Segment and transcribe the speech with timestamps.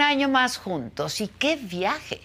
[0.00, 2.20] Año más juntos y qué viaje,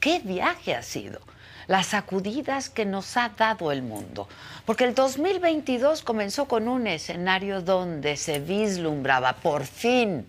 [0.00, 1.20] qué viaje ha sido.
[1.66, 4.28] Las sacudidas que nos ha dado el mundo.
[4.64, 10.26] Porque el 2022 comenzó con un escenario donde se vislumbraba por fin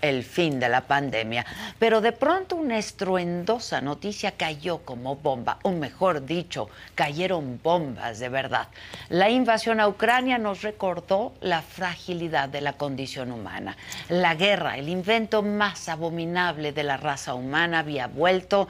[0.00, 1.44] el fin de la pandemia,
[1.78, 8.28] pero de pronto una estruendosa noticia cayó como bomba, o mejor dicho, cayeron bombas de
[8.28, 8.68] verdad.
[9.08, 13.76] La invasión a Ucrania nos recordó la fragilidad de la condición humana.
[14.08, 18.68] La guerra, el invento más abominable de la raza humana, había vuelto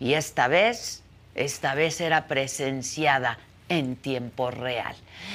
[0.00, 1.02] y esta vez,
[1.34, 4.94] esta vez era presenciada en tiempo real.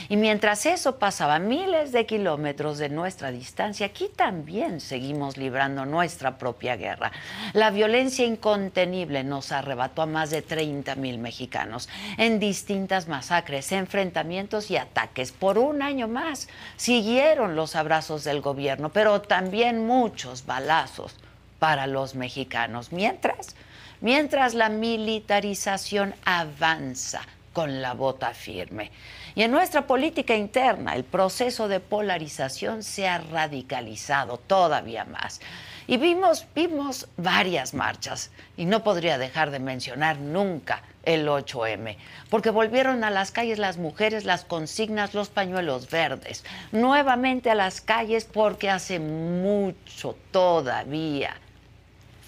[0.09, 6.38] Y mientras eso pasaba miles de kilómetros de nuestra distancia, aquí también seguimos librando nuestra
[6.38, 7.11] propia guerra.
[7.53, 14.71] La violencia incontenible nos arrebató a más de 30 mil mexicanos en distintas masacres, enfrentamientos
[14.71, 15.31] y ataques.
[15.31, 21.15] Por un año más siguieron los abrazos del gobierno, pero también muchos balazos
[21.59, 22.91] para los mexicanos.
[22.91, 23.55] Mientras,
[24.02, 27.21] mientras la militarización avanza
[27.53, 28.91] con la bota firme.
[29.35, 35.39] Y en nuestra política interna el proceso de polarización se ha radicalizado todavía más.
[35.85, 41.97] Y vimos, vimos varias marchas, y no podría dejar de mencionar nunca el 8M,
[42.29, 47.81] porque volvieron a las calles las mujeres, las consignas, los pañuelos verdes, nuevamente a las
[47.81, 51.35] calles porque hace mucho todavía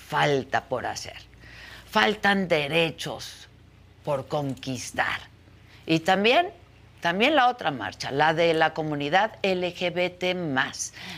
[0.07, 1.17] falta por hacer.
[1.89, 3.47] Faltan derechos,
[4.05, 5.19] por conquistar.
[5.85, 6.47] Y también,
[7.01, 10.35] también la otra marcha, la de la comunidad LGBT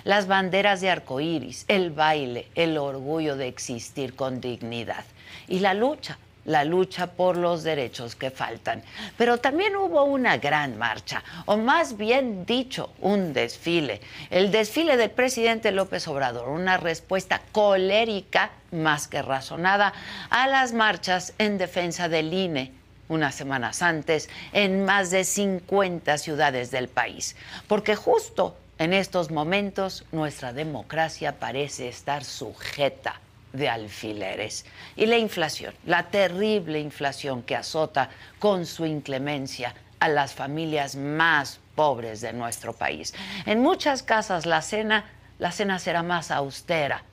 [0.06, 5.06] las banderas de arcoíris, el baile, el orgullo de existir con dignidad
[5.48, 8.82] y la lucha la lucha por los derechos que faltan.
[9.18, 14.02] Pero también hubo una gran marcha, o más bien dicho, un desfile.
[14.32, 19.94] El desfile del presidente López Obrador, una respuesta colérica más que razonada
[20.30, 22.72] a las marchas en defensa del INE
[23.10, 27.38] unas semanas antes en más de 50 ciudades del país.
[27.68, 33.22] Porque justo en estos momentos nuestra democracia parece estar sujeta
[33.58, 34.66] de alfileres.
[34.96, 38.10] Y la inflación, la terrible inflación que azota
[38.40, 43.14] con su inclemencia a las familias más pobres de nuestro país.
[43.46, 45.06] En muchas casas la cena,
[45.40, 47.04] la cena será más austera,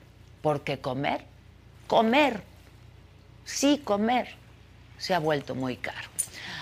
[0.41, 1.25] porque comer,
[1.87, 2.41] comer,
[3.43, 4.35] sí comer,
[4.97, 6.14] se ha vuelto muy caro.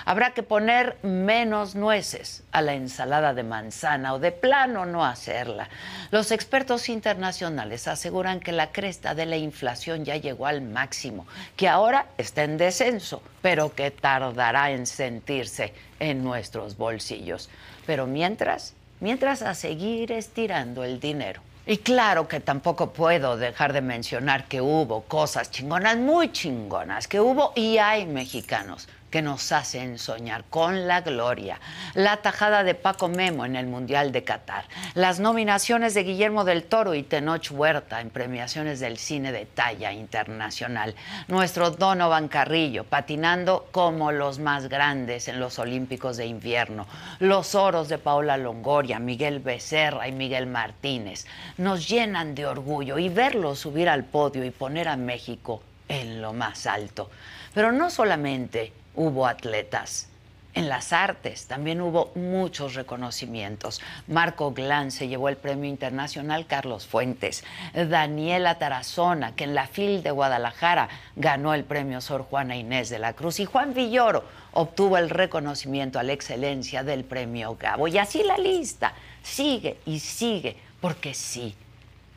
[0.06, 5.70] Habrá que poner menos nueces a la ensalada de manzana o de plano no hacerla.
[6.12, 11.26] Los expertos internacionales aseguran que la cresta de la inflación ya llegó al máximo,
[11.56, 17.50] que ahora está en descenso, pero que tardará en sentirse en nuestros bolsillos.
[17.86, 21.42] Pero mientras, mientras a seguir estirando el dinero.
[21.66, 27.22] Y claro que tampoco puedo dejar de mencionar que hubo cosas chingonas, muy chingonas, que
[27.22, 31.60] hubo y hay mexicanos que nos hacen soñar con la gloria.
[31.94, 34.66] La tajada de Paco Memo en el Mundial de Qatar.
[34.96, 39.94] Las nominaciones de Guillermo del Toro y Tenoch Huerta en premiaciones del cine de talla
[39.94, 40.96] internacional.
[41.28, 46.88] Nuestro Donovan Carrillo patinando como los más grandes en los Olímpicos de invierno.
[47.20, 51.28] Los oros de Paola Longoria, Miguel Becerra y Miguel Martínez.
[51.60, 56.34] Nos llenan de orgullo y verlos subir al podio y poner a México en lo
[56.34, 57.12] más alto.
[57.54, 60.10] Pero no solamente hubo atletas.
[60.56, 63.82] En las artes también hubo muchos reconocimientos.
[64.08, 67.44] Marco Glán se llevó el Premio Internacional Carlos Fuentes.
[67.74, 73.00] Daniela Tarazona, que en la FIL de Guadalajara ganó el Premio Sor Juana Inés de
[73.00, 73.40] la Cruz.
[73.40, 77.88] Y Juan Villoro obtuvo el reconocimiento a la excelencia del Premio Gabo.
[77.88, 78.94] Y así la lista
[79.24, 81.56] sigue y sigue, porque sí,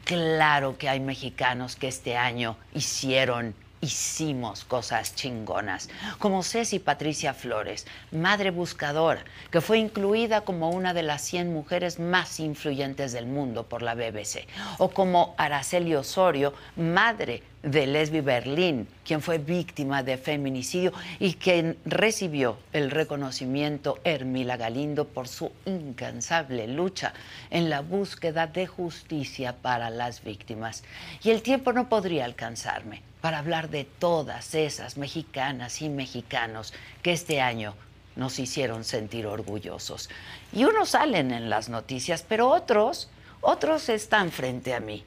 [0.04, 3.54] claro que hay mexicanos que este año hicieron
[3.87, 5.89] hicimos cosas chingonas,
[6.19, 12.00] como Ceci Patricia Flores, madre buscadora, que fue incluida como una de las 100 mujeres
[12.00, 14.49] más influyentes del mundo por la BBC,
[14.79, 21.79] o como Araceli Osorio, madre de Lesbi Berlín, quien fue víctima de feminicidio y quien
[21.85, 27.12] recibió el reconocimiento Hermila Galindo por su incansable lucha
[27.50, 30.82] en la búsqueda de justicia para las víctimas.
[31.23, 37.11] Y el tiempo no podría alcanzarme para hablar de todas esas mexicanas y mexicanos que
[37.11, 37.75] este año
[38.14, 40.08] nos hicieron sentir orgullosos.
[40.52, 43.08] Y unos salen en las noticias, pero otros,
[43.40, 45.02] otros están frente a mí.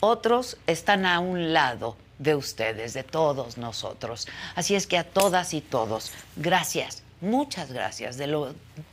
[0.00, 4.26] Otros están a un lado de ustedes, de todos nosotros.
[4.56, 8.18] Así es que a todas y todos, gracias, muchas gracias,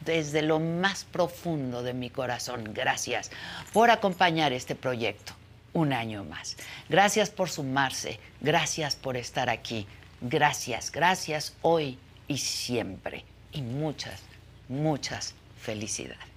[0.05, 3.31] desde lo más profundo de mi corazón, gracias
[3.73, 5.38] por acompañar este proyecto
[5.73, 6.57] un año más.
[6.89, 9.87] Gracias por sumarse, gracias por estar aquí,
[10.21, 13.25] gracias, gracias hoy y siempre.
[13.51, 14.21] Y muchas,
[14.67, 16.29] muchas felicidades.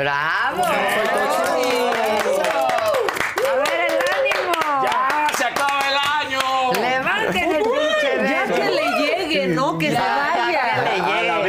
[0.00, 0.64] ¡Bravo!
[0.64, 0.70] A
[3.56, 4.54] ver el ánimo.
[4.82, 5.28] ¡Ya!
[5.36, 6.72] ¡Se acaba el año!
[6.72, 9.76] Levanten el pinche Ya que le llegue, ¿no?
[9.76, 10.84] Que se Ya, vaya.
[10.84, 10.96] que le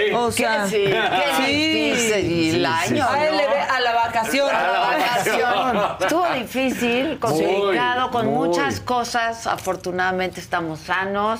[0.03, 0.15] llegue.
[0.15, 1.01] O sea, sí, qué
[1.37, 1.43] sí.
[1.45, 4.49] difícil el año, A él le ve a la vacación.
[4.53, 5.81] A la vacación.
[6.01, 8.49] Estuvo difícil, complicado, con muy.
[8.49, 9.47] muchas cosas.
[9.47, 11.39] Afortunadamente estamos sanos,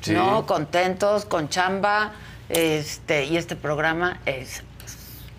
[0.00, 0.12] Sí.
[0.12, 0.46] ¿no?
[0.46, 2.12] Contentos, con chamba.
[2.48, 4.62] Este, y este programa es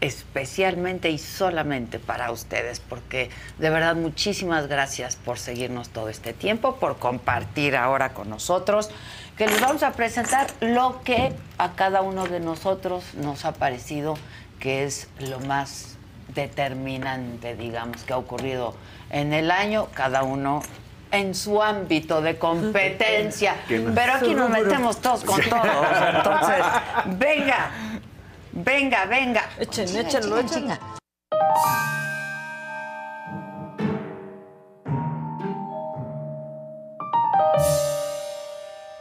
[0.04, 6.76] especialmente y solamente para ustedes, porque de verdad muchísimas gracias por seguirnos todo este tiempo,
[6.76, 8.90] por compartir ahora con nosotros,
[9.38, 14.16] que les vamos a presentar lo que a cada uno de nosotros nos ha parecido
[14.60, 15.96] que es lo más
[16.36, 18.76] determinante, digamos, que ha ocurrido
[19.10, 20.62] en el año, cada uno
[21.14, 23.56] en su ámbito de competencia.
[23.68, 25.88] Pero aquí nos metemos todos con todos.
[26.16, 26.66] Entonces,
[27.18, 27.72] venga,
[28.54, 29.50] venga, venga.
[29.60, 30.78] Echen, échenlo, échenlo.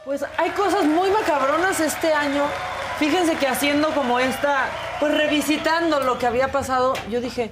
[0.04, 2.44] Pues hay cosas muy macabronas este año.
[2.98, 4.68] Fíjense que haciendo como esta,
[5.00, 7.50] pues revisitando lo que había pasado, yo dije,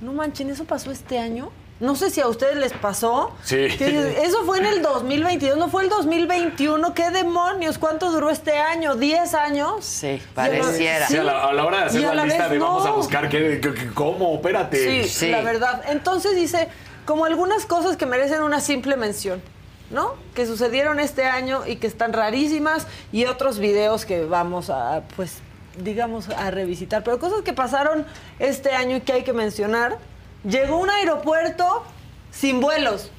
[0.00, 1.50] no manchen, ¿eso pasó este año?
[1.84, 3.32] No sé si a ustedes les pasó.
[3.44, 3.56] Sí.
[3.56, 6.94] Eso fue en el 2022, no fue el 2021.
[6.94, 7.78] ¿Qué demonios?
[7.78, 8.94] ¿Cuánto duró este año?
[8.96, 9.84] ¿10 años?
[9.84, 11.06] Sí, pareciera.
[11.06, 12.90] Sí, a, la, a la hora de hacer la, la lista vez de vamos a
[12.92, 15.02] buscar qué, qué- qué- cómo, espérate.
[15.04, 15.28] Sí, Sí.
[15.30, 15.82] la verdad.
[15.88, 16.68] Entonces dice,
[17.04, 19.42] como algunas cosas que merecen una simple mención,
[19.90, 20.14] ¿no?
[20.34, 25.40] Que sucedieron este año y que están rarísimas y otros videos que vamos a, pues,
[25.76, 27.04] digamos, a revisitar.
[27.04, 28.06] Pero cosas que pasaron
[28.38, 29.98] este año y que hay que mencionar.
[30.44, 31.84] Llegó un aeropuerto
[32.30, 33.10] sin vuelos.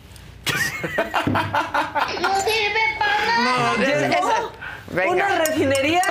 [3.79, 4.41] Es- Llegó esa-
[4.89, 5.11] venga.
[5.11, 6.01] una refinería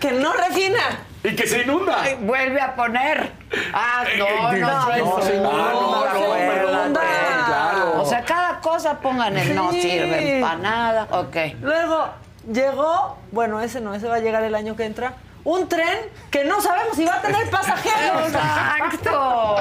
[0.00, 1.00] que no refina.
[1.24, 1.98] Y que se inunda.
[2.00, 3.32] Ay, Vuelve a poner.
[3.72, 4.86] Ah, no, Eh, no, no,
[5.22, 8.02] se no, inunda, no, claro.
[8.02, 9.82] O sea, cada cosa pongan el no Sí.
[9.82, 11.08] sirve para nada.
[11.10, 11.36] Ok.
[11.60, 12.08] Luego
[12.50, 15.14] llegó, bueno, ese no, ese va a llegar el año que entra,
[15.44, 15.98] un tren
[16.30, 18.28] que no sabemos si va a tener pasajeros.
[18.28, 19.56] Exacto.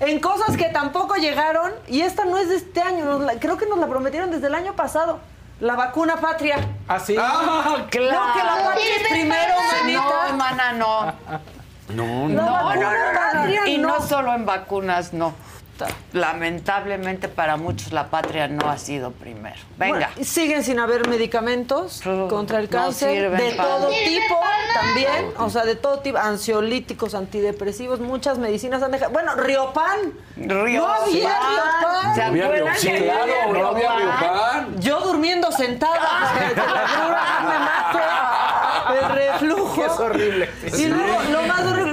[0.00, 3.56] En cosas que tampoco llegaron, y esta no es de este año, nos la- creo
[3.56, 5.20] que nos la prometieron desde el año pasado.
[5.60, 6.56] La vacuna patria.
[6.88, 7.16] Así.
[7.18, 8.26] Ah, Claro.
[8.26, 10.26] No, que la patria es primero, manita.
[10.30, 11.12] No, mana, no.
[11.94, 12.42] no, no.
[12.64, 14.06] vacuna patria Y no no.
[14.06, 15.32] solo en vacunas, no.
[16.12, 19.56] Lamentablemente para muchos la patria no ha sido primero.
[19.76, 20.10] Venga.
[20.10, 24.40] Bueno, siguen sin haber medicamentos contra el cáncer de para- todo tipo
[24.74, 29.12] también, o sea, de todo tipo, ansiolíticos, antidepresivos, muchas medicinas han dejado.
[29.12, 30.12] Bueno, Riopan.
[30.36, 30.74] Riopan.
[30.76, 31.38] No había
[32.14, 32.44] ¿Se Riopan.
[32.44, 34.80] Acuerdan sí, claro, no había Riopan?
[34.80, 36.84] Yo durmiendo sentada la
[37.42, 37.98] no me mate.
[39.00, 39.84] El reflujo.
[39.84, 40.48] Es horrible.
[40.78, 41.92] Y luego, lo más horrible,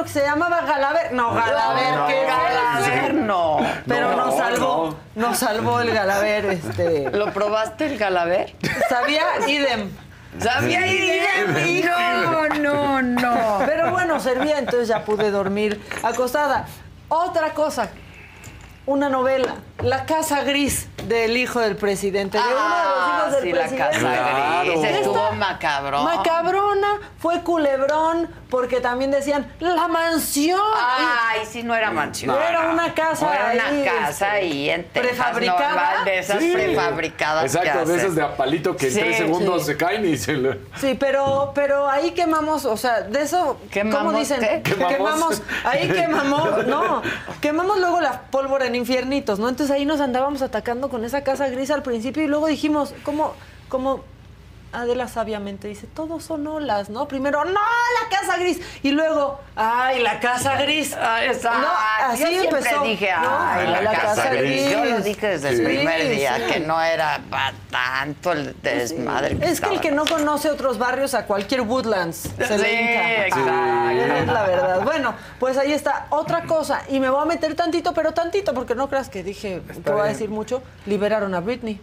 [0.00, 1.12] otro que se llamaba Galaver.
[1.12, 3.56] No, Galaver, No, ¿qué es Galaver, no.
[3.86, 7.10] Pero No, nos salvó, nos salvó el Galaver, este.
[7.10, 8.54] ¿Lo probaste el galaver?
[8.88, 9.90] Sabía idem.
[10.40, 11.84] ¿Sabía ir?
[11.84, 13.58] No, no, no.
[13.66, 16.66] Pero bueno, servía, entonces ya pude dormir acostada.
[17.08, 17.88] Otra cosa,
[18.86, 22.36] una novela, La Casa Gris del hijo del presidente.
[22.38, 24.80] De uno de los hijos Ah, del sí, la casa Claro.
[24.80, 24.84] gris.
[24.84, 26.04] Estuvo Esta macabrón.
[26.04, 26.88] Macabrona,
[27.18, 30.60] fue culebrón, porque también decían, la mansión.
[30.74, 32.34] Ay, sí, no era mansión.
[32.34, 35.68] No era una casa No era una ahí, casa este, ahí en Texas, prefabricada.
[35.68, 36.52] normal, de esas Sí.
[36.54, 37.96] prefabricadas que Exacto, de hacen.
[37.98, 39.66] esas de apalito que en tres segundos sí.
[39.66, 40.58] se caen y se le...
[40.80, 44.40] Sí, pero, pero ahí quemamos, o sea, de eso, ¿Quemamos ¿cómo dicen?
[44.40, 44.62] qué?
[44.62, 44.92] ¿Quemamos?
[44.96, 47.02] Quemamos, ahí quemamos, no,
[47.40, 49.48] quemamos luego la pólvora en infiernitos, ¿no?
[49.48, 53.34] Entonces ahí nos andábamos atacando con esa casa gris al principio y luego dijimos, ¿cómo,
[53.68, 54.04] cómo
[54.72, 57.08] Adela sabiamente dice, todos son olas, ¿no?
[57.08, 58.60] Primero, no, la casa gris.
[58.82, 60.94] Y luego, ay, la casa gris.
[60.94, 61.58] Ay, exacto.
[61.60, 61.68] No,
[62.06, 62.82] así Yo siempre empezó.
[62.82, 63.28] dije, ¿no?
[63.40, 64.70] ay, la, casa, gris.
[64.70, 66.52] Yo lo dije desde el primer día, sí.
[66.52, 69.38] que no era para tanto el desmadre.
[69.40, 73.26] Es que el que no conoce otros barrios a cualquier Woodlands se Sí, le hinca.
[73.26, 73.50] exacto.
[74.18, 74.80] Es la verdad.
[74.82, 76.06] Bueno, pues ahí está.
[76.10, 79.62] Otra cosa, y me voy a meter tantito, pero tantito, porque no creas que dije
[79.84, 80.62] que voy a decir mucho.
[80.86, 81.80] Liberaron a Britney.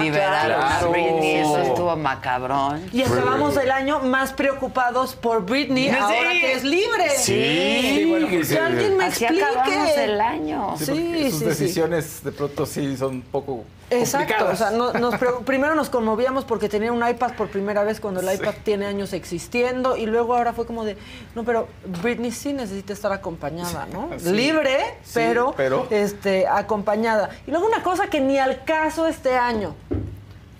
[0.00, 0.84] Liberaron a.
[0.86, 2.82] Britney, eso estuvo macabrón.
[2.92, 5.96] Y acabamos el año más preocupados por Britney Sí.
[5.98, 7.08] ahora que es libre.
[7.16, 9.44] Sí, bueno, que Que alguien me Así explique.
[9.44, 10.74] acabamos el año.
[10.78, 11.44] Sí, Sí, sus sí, sí.
[11.46, 15.14] decisiones de pronto sí son un poco Exacto, o sea, no- nos
[15.46, 19.12] primero nos conmovíamos porque tenía un iPad por primera vez cuando el iPad tiene años
[19.12, 20.96] existiendo y luego ahora fue como de,
[21.34, 21.68] no, pero
[22.02, 24.10] Britney sí necesita estar acompañada, ¿no?
[24.18, 24.30] Sí.
[24.32, 27.30] Libre, Sí, pero, pero- este, acompañada.
[27.46, 29.74] Y luego una cosa que ni al caso este año,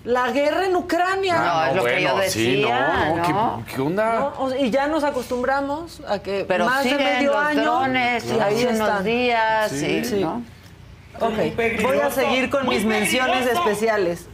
[0.05, 1.37] la guerra en Ucrania.
[1.37, 3.63] No, es lo que yo bueno, sí, decía, no, no, ¿no?
[3.67, 4.19] ¿qué, qué onda?
[4.19, 4.33] ¿no?
[4.43, 8.25] O sea, y ya nos acostumbramos a que Pero más de medio los año drones
[8.25, 10.03] y ahí unos días, Sí.
[10.05, 10.21] Sí.
[10.21, 10.41] ¿no?
[11.21, 14.27] Ok, voy a seguir con mis menciones especiales.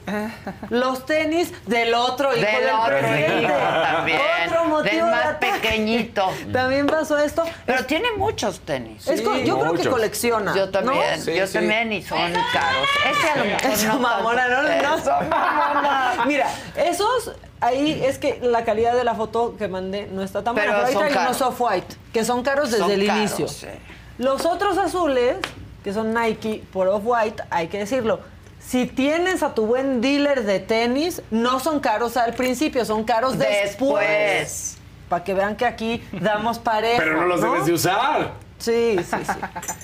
[0.70, 3.42] Los tenis del otro hijo Del del otro presidente.
[3.44, 5.51] hijo también, Otro motivo del de más ataque.
[5.54, 6.30] pequeñito.
[6.54, 7.44] También pasó esto.
[7.65, 9.08] Pero tiene muchos tenis.
[9.08, 10.56] Es yo creo que colecciona.
[10.56, 11.24] Yo también, ¿no?
[11.24, 11.54] Sí, yo sí.
[11.54, 12.20] también y son
[12.54, 12.88] caros.
[13.12, 14.88] Ese a lo mejor Eso, no mamona, no, tanto.
[14.88, 14.98] no.
[14.98, 16.13] Eso, mamona.
[16.25, 20.56] Mira, esos ahí es que la calidad de la foto que mandé no está tan
[20.56, 20.88] Pero buena.
[20.88, 21.38] Pero ahí caros.
[21.39, 23.48] unos off-white, que son caros desde Son el caros, inicio.
[23.48, 23.68] sí.
[24.18, 25.36] Los otros azules,
[25.86, 28.20] que son Nike por off-white, hay que decirlo.
[28.60, 33.38] Si tienes a tu buen dealer de tenis, no son caros al principio, son caros
[33.38, 34.10] después.
[34.10, 34.77] Después.
[35.08, 36.98] Para que vean que aquí damos pareja.
[36.98, 38.34] Pero no los debes de usar.
[38.57, 39.33] Sí, sí, sí.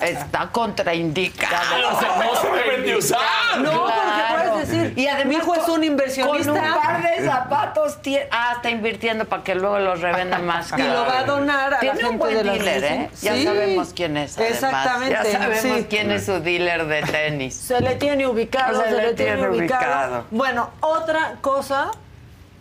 [0.04, 1.78] Está contraindicado.
[1.78, 3.18] No usar.
[3.60, 6.50] No, porque puedes decir, Y además mi hijo es un inversionista.
[6.52, 10.68] Con un par de zapatos tie- ah, está invirtiendo para que luego los revenda más
[10.68, 10.84] Y caro.
[10.94, 13.10] lo va a donar a la Tiene un gente buen de la dealer, ¿eh?
[13.20, 13.44] Ya Sí.
[13.44, 14.36] sabemos quién es.
[14.38, 14.54] además.
[14.54, 15.86] Exactamente, Ya sabemos sí.
[15.88, 17.54] quién es su dealer de tenis.
[17.54, 19.82] Se le tiene ubicado, Se se, le le tiene, tiene ubicado.
[19.84, 20.24] ubicado.
[20.30, 21.90] Bueno, otra cosa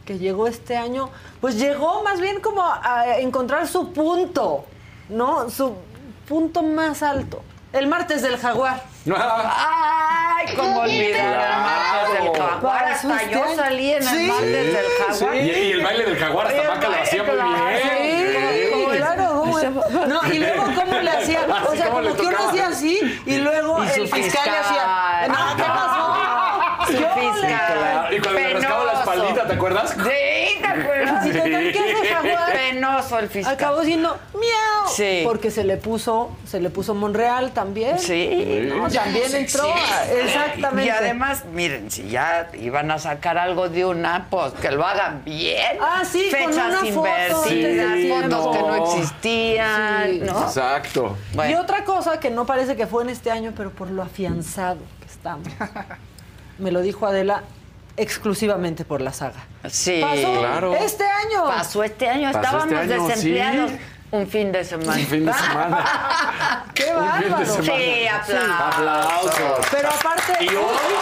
[0.05, 4.65] que llegó este año, pues llegó más bien como a encontrar su punto,
[5.09, 5.49] ¿no?
[5.49, 5.75] Su
[6.27, 7.41] punto más alto.
[7.73, 8.81] El martes del jaguar.
[9.07, 12.85] Ay, cómo olvidar el martes del jaguar.
[12.85, 14.27] Hasta yo salí en el Sí.
[14.27, 15.35] martes del jaguar.
[15.35, 17.79] Y, y el baile del jaguar hasta Maca lo hacía muy bien.
[18.91, 19.59] Sí, claro, ¿cómo?
[20.07, 23.83] No, y luego cómo le hacía, o sea, como que uno hacía así y luego
[23.83, 24.55] Y su el fiscal, le fiscal.
[24.59, 26.91] hacía, no, ¿qué pasó?
[26.91, 27.33] Su ¿Qué ole?
[27.33, 28.13] fiscal.
[28.13, 29.91] Y cuando le rascaba la espaldita, ¿te acuerdas?
[29.91, 31.25] Sí, ¿te acuerdas?
[31.25, 32.51] Y total, ¿qué hace jaguar?
[32.51, 33.53] Penoso el fiscal.
[33.53, 34.51] Acabó siendo miau.
[34.95, 35.21] Sí.
[35.23, 37.99] Porque se le puso, se le puso Monreal también.
[37.99, 38.89] Sí, ¿no?
[38.89, 39.65] También entró.
[40.23, 40.85] exactamente.
[40.87, 45.23] Y además, miren, si ya iban a sacar algo de una, pues que lo hagan
[45.25, 45.77] bien.
[45.81, 50.19] Ah, sí, con Fechas una foto invertidas, Sí, fotos que no existían, Sí.
[50.25, 50.41] ¿no?
[50.43, 51.17] Exacto.
[51.49, 54.79] Y otra cosa que no parece que fue en este año, pero por lo afianzado
[54.99, 55.47] que estamos.
[56.57, 57.43] Me lo dijo Adela
[57.97, 59.43] exclusivamente por la saga.
[59.67, 59.99] sí.
[60.01, 60.75] Pasó claro.
[60.75, 61.45] este año.
[61.45, 63.77] Pasó este año, Pasó estábamos este año, desempleados sí.
[64.11, 64.93] Un fin de semana.
[64.99, 66.65] Un fin de semana.
[66.73, 67.45] ¡Qué bárbaro!
[67.63, 68.59] Sí, aplausos.
[68.59, 69.67] Aplausos.
[69.71, 70.93] Pero aparte, Y hoy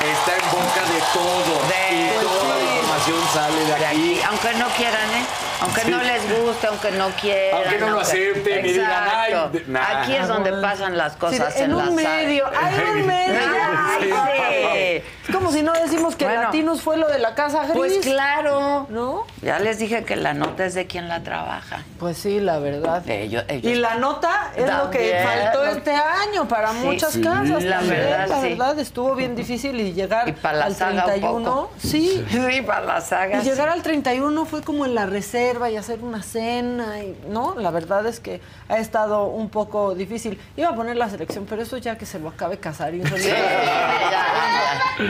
[0.00, 1.54] está en boca de todo.
[1.68, 3.84] De- y toda la información sale de De aquí.
[3.86, 5.24] aquí, aunque no quieran, ¿eh?
[5.60, 5.90] Aunque Sí.
[5.90, 7.60] no les guste, aunque no quieran.
[7.62, 9.32] Aunque no lo acepten y digan, ay,
[9.66, 10.02] nah.
[10.02, 12.44] Aquí es donde pasan las sí, cosas en en, un medio.
[12.46, 13.40] ¡Hay un medio!
[13.40, 15.08] Ay, ¡Ay, sí.
[15.28, 16.42] Es como si no decimos que Bueno.
[16.42, 17.74] Latinos fue lo de la Casa Gris.
[17.74, 18.86] Pues claro.
[18.90, 19.24] ¿No?
[19.42, 21.82] Ya les dije que la nota es de quien la trabaja.
[21.98, 23.00] Pues sí, la verdad.
[23.02, 23.72] De ellos, ellos.
[23.72, 27.62] Y la nota es lo que faltó lo- este año para Sí, muchas sí, casas.
[27.64, 28.48] la también, verdad, la sí.
[28.50, 31.44] verdad estuvo bien difícil y llegar Y para la al saga un 31.
[31.54, 31.72] poco.
[31.78, 32.24] Sí.
[32.30, 33.38] Sí, para la saga.
[33.38, 33.72] Y llegar sí.
[33.74, 37.54] al 31 fue como en la reserva y hacer una cena, y, ¿no?
[37.56, 40.38] La verdad es que ha estado un poco difícil.
[40.56, 43.30] Iba a poner la selección, pero eso ya que se lo acabe casar y Sí.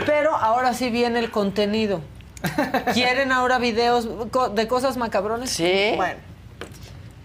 [0.05, 2.00] Pero ahora sí viene el contenido.
[2.93, 4.09] ¿Quieren ahora videos
[4.55, 5.50] de cosas macabrones?
[5.50, 5.93] Sí.
[5.97, 6.19] Bueno,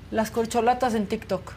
[0.10, 1.52] las corcholatas en TikTok.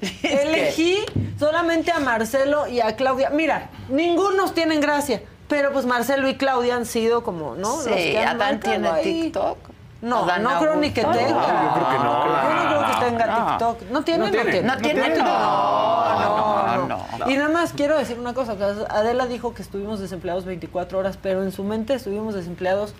[0.22, 0.98] Elegí
[1.38, 3.30] solamente a Marcelo y a Claudia.
[3.30, 7.76] Mira, ningunos tienen gracia, pero pues Marcelo y Claudia han sido como, ¿no?
[7.76, 9.22] Los que han Adán tiene ahí.
[9.22, 9.58] TikTok.
[10.00, 11.12] No, no creo ni que tenga.
[11.12, 12.24] No, yo creo que no.
[12.26, 13.46] Yo no creo que tenga No.
[13.46, 13.82] TikTok.
[13.90, 14.24] ¿No tiene?
[14.26, 14.62] No tiene.
[14.62, 15.08] ¿No tiene?
[15.18, 16.86] No, no,
[17.18, 17.30] no.
[17.30, 18.56] Y nada más quiero decir una cosa.
[18.90, 22.94] Adela dijo que estuvimos desempleados 24 horas, pero en su mente estuvimos desempleados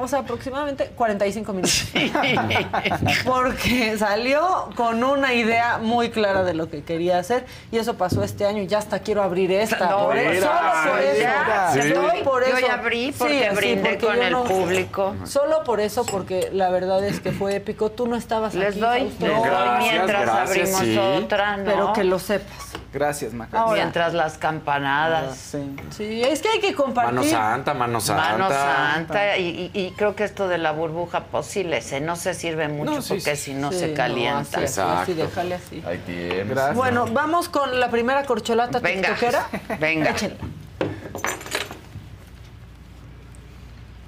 [0.00, 1.84] o sea, aproximadamente 45 minutos.
[3.24, 8.22] Porque salió con una idea muy clara de lo que quería hacer y eso pasó
[8.22, 9.90] este año y ya hasta quiero abrir esta.
[9.90, 11.82] No, por eso, mira, solo por eso.
[11.82, 11.94] Sí.
[11.94, 12.66] Solo por Yo eso.
[12.66, 15.14] ya abrí porque así, brindé porque con yo el no- público.
[15.24, 17.90] Solo por eso, porque la verdad es que fue épico.
[17.90, 18.80] Tú no estabas Les aquí.
[18.80, 20.98] les doy Gracias, mientras gracias, abrimos sí.
[21.24, 21.64] otra, ¿no?
[21.64, 22.67] Pero que lo sepas.
[22.90, 23.60] Gracias, Maca.
[23.60, 23.74] Ahora.
[23.82, 25.36] Mientras las campanadas.
[25.36, 25.76] Sí.
[25.90, 27.14] Sí, es que hay que compartir.
[27.14, 28.22] Mano santa, mano santa.
[28.32, 29.36] Mano santa.
[29.36, 32.00] Y, y- y creo que esto de la burbuja, pues sí le sé.
[32.00, 33.52] No se sirve mucho No, sí, porque sí.
[33.52, 34.60] si no Sí, se no, calienta.
[34.60, 35.82] así, así, déjale así.
[35.86, 36.48] Ahí tienes.
[36.48, 36.76] Gracias.
[36.76, 39.48] Bueno, vamos con la primera corcholata Venga, tiktokera.
[39.78, 40.10] venga.
[40.10, 40.36] Échenla.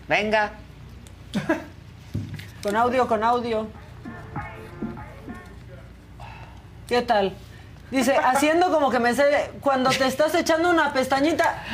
[0.09, 0.53] Venga.
[2.63, 3.67] Con audio, con audio.
[6.89, 7.35] ¿Qué tal?
[7.91, 11.65] Dice, haciendo como que me sé cuando te estás echando una pestañita.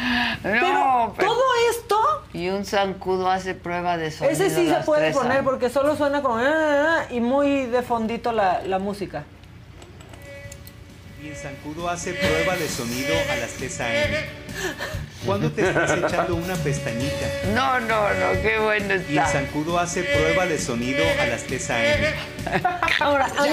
[0.42, 1.96] pero, pero- todo esto,
[2.32, 4.32] Y un zancudo hace prueba de sonido.
[4.32, 5.44] ese sí se puede poner años.
[5.44, 9.24] porque solo suena como "Ah", y muy de fondito la, la música.
[11.26, 14.16] Y el zancudo hace prueba de sonido a las 3 a.m.
[15.24, 17.26] ¿Cuándo te estás echando una pestañita?
[17.52, 19.26] No, no, no, qué bueno Y el está.
[19.26, 22.14] zancudo hace prueba de sonido a las 3 a.m.
[23.00, 23.48] Ahora, a mí,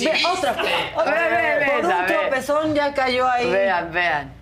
[0.00, 0.56] ve, otra,
[0.96, 1.28] otra.
[1.28, 3.48] Ve, por un tropezón ya cayó ahí.
[3.48, 4.32] Vean, vean.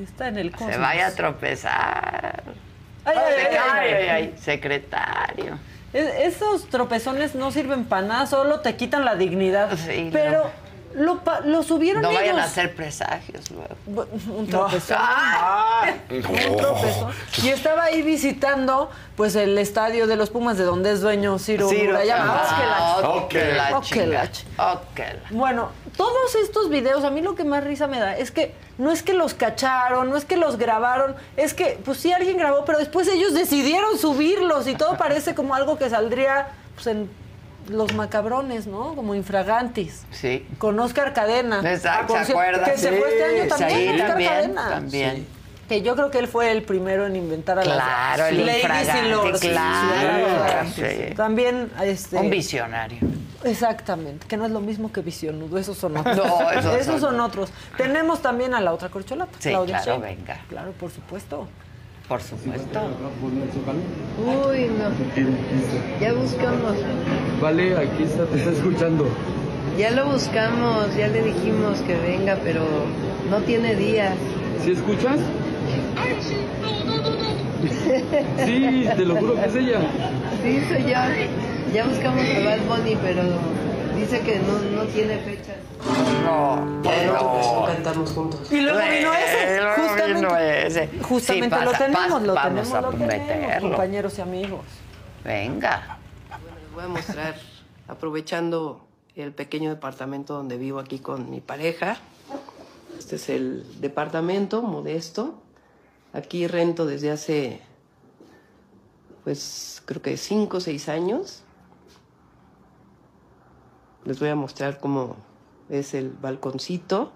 [0.00, 0.72] Está en el cosmos.
[0.74, 2.42] Se vaya a tropezar.
[3.04, 3.94] Ay, ay, ay, Ay, ay.
[3.94, 5.58] ay, ay, secretario.
[5.92, 9.76] Es- esos tropezones no sirven para nada, solo te quitan la dignidad.
[9.76, 10.50] Sí, Pero
[10.96, 12.50] lo, pa- lo subieron No vayan a ellos.
[12.50, 14.08] hacer presagios luego.
[14.36, 14.96] Un tropezón.
[14.98, 17.12] Ah, Un tropezón.
[17.42, 21.68] Y estaba ahí visitando pues el estadio de los Pumas de donde es dueño Ciro,
[21.68, 22.42] Ciro, Murayama.
[24.58, 24.80] ah,
[25.30, 28.90] Bueno, todos estos videos, a mí lo que más risa me da es que no
[28.90, 32.64] es que los cacharon, no es que los grabaron, es que, pues sí, alguien grabó,
[32.66, 37.10] pero después ellos decidieron subirlos y todo parece como algo que saldría pues, en
[37.68, 38.94] los macabrones, ¿no?
[38.94, 40.04] Como infragantis.
[40.10, 40.46] Sí.
[40.58, 41.60] Con Oscar Cadena.
[41.70, 42.34] Exacto, ¿se?
[42.64, 44.68] Que se fue este año también, Oscar también, Cadena.
[44.68, 45.26] también.
[45.68, 48.88] Que yo creo que él fue el primero en inventar a las Claro, el ladies
[49.04, 49.40] y lords.
[49.40, 51.14] claro, sí.
[51.16, 52.16] También, este...
[52.18, 52.98] Un visionario.
[53.42, 56.16] Exactamente, que no es lo mismo que visionudo, esos son otros.
[56.16, 57.50] No, esos esos son son otros.
[57.76, 60.40] Tenemos también a la otra corcholata, Sí, Claudia claro, venga.
[60.48, 61.48] Claro, por supuesto.
[62.08, 62.80] Por supuesto.
[64.18, 66.00] Uy, no.
[66.00, 66.76] Ya buscamos.
[67.42, 69.08] Vale, aquí está, te está escuchando.
[69.76, 72.62] Ya lo buscamos, ya le dijimos que venga, pero
[73.28, 74.14] no tiene días.
[74.64, 75.18] ¿Sí escuchas?
[78.44, 79.80] Sí, te lo juro que es ella.
[80.44, 81.74] Sí, soy yo.
[81.74, 83.22] Ya buscamos a Bad Bunny, pero
[83.98, 85.55] dice que no, no tiene fecha.
[86.24, 86.82] No,
[87.66, 88.50] cantamos juntos.
[88.52, 90.14] Y luego vino ese, luego justamente.
[90.14, 90.88] vino ese.
[91.02, 94.64] Justamente Sí, lo tenemos, pasa, lo vamos tenemos, a lo tenemos, compañeros y amigos.
[95.24, 95.98] Venga.
[96.62, 97.36] Les voy a mostrar,
[97.88, 101.96] aprovechando el pequeño departamento donde vivo aquí con mi pareja.
[102.98, 105.40] Este es el departamento modesto.
[106.12, 107.60] Aquí rento desde hace,
[109.24, 111.42] pues creo que cinco o seis años.
[114.04, 115.16] Les voy a mostrar cómo
[115.68, 117.12] es el balconcito.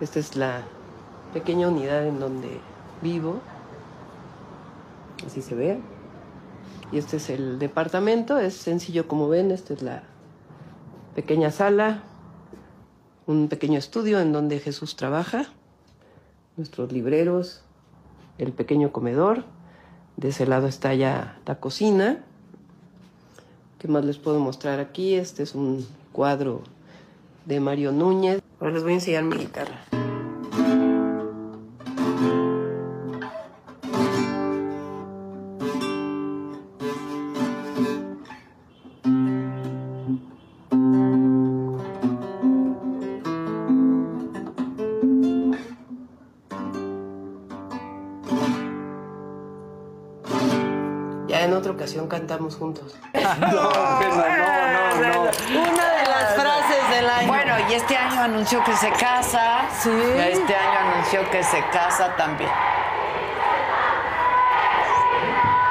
[0.00, 0.62] Esta es la
[1.32, 2.60] pequeña unidad en donde
[3.02, 3.40] vivo.
[5.26, 5.80] Así se ve.
[6.92, 10.02] Y este es el departamento, es sencillo como ven, esta es la
[11.14, 12.02] pequeña sala,
[13.26, 15.46] un pequeño estudio en donde Jesús trabaja,
[16.56, 17.62] nuestros libreros,
[18.38, 19.44] el pequeño comedor,
[20.16, 22.24] de ese lado está ya la cocina.
[23.80, 25.14] ¿Qué más les puedo mostrar aquí?
[25.14, 26.60] Este es un cuadro
[27.46, 28.42] de Mario Núñez.
[28.60, 29.99] Ahora les voy a enseñar mi guitarra.
[52.40, 52.94] Cantamos juntos.
[53.40, 53.70] No, no,
[54.96, 55.30] no, no.
[55.72, 57.28] Una de las frases del año.
[57.28, 59.60] Bueno, y este año anunció que se casa.
[59.82, 59.90] Sí.
[60.16, 62.50] Este año anunció que se casa también.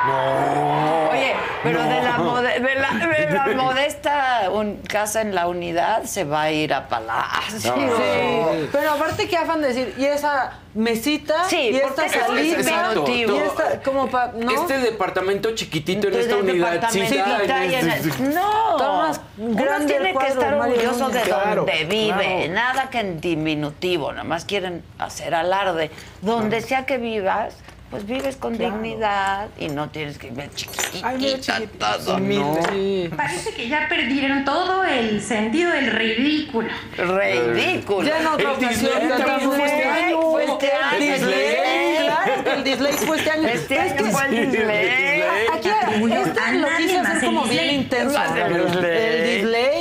[0.07, 1.09] No.
[1.11, 6.03] Oye, pero de, la mode- de, la, de la modesta un- casa en la unidad
[6.03, 7.73] se va a ir a Palacio.
[7.75, 12.61] Sí, pero aparte que afán de decir, y esa mesita, Sí, y esta es salita,
[12.91, 13.35] diminutivo.
[13.35, 14.51] y esta, como para, ¿no?
[14.51, 16.71] Este departamento chiquitito en esta Entonces, unidad.
[16.71, 22.13] departamentita y en el- No, Tomas uno tiene que estar orgulloso de Claro, donde vive,
[22.47, 22.53] claro.
[22.53, 25.91] nada que en diminutivo, nada más quieren hacer alarde.
[26.21, 27.55] Donde sea que vivas,
[27.89, 28.75] pues vives con claro.
[28.75, 32.57] dignidad y no tienes que ver chiquitita, Ay, mira, chiquitita todo, ¿no?
[32.71, 33.09] Sí.
[33.15, 36.69] Parece que ya perdieron todo el sentido del ridículo.
[36.97, 38.07] Ridículo.
[38.07, 38.91] Ya no otra ocasión.
[38.91, 40.21] Fue este año.
[40.21, 40.99] Fue este año.
[40.99, 41.55] Disley.
[41.99, 43.47] Claro, el disley fue este año.
[43.47, 45.23] Este año fue el disley.
[45.53, 48.19] Aquí, este lo quise hacer como bien intenso.
[48.35, 49.28] El.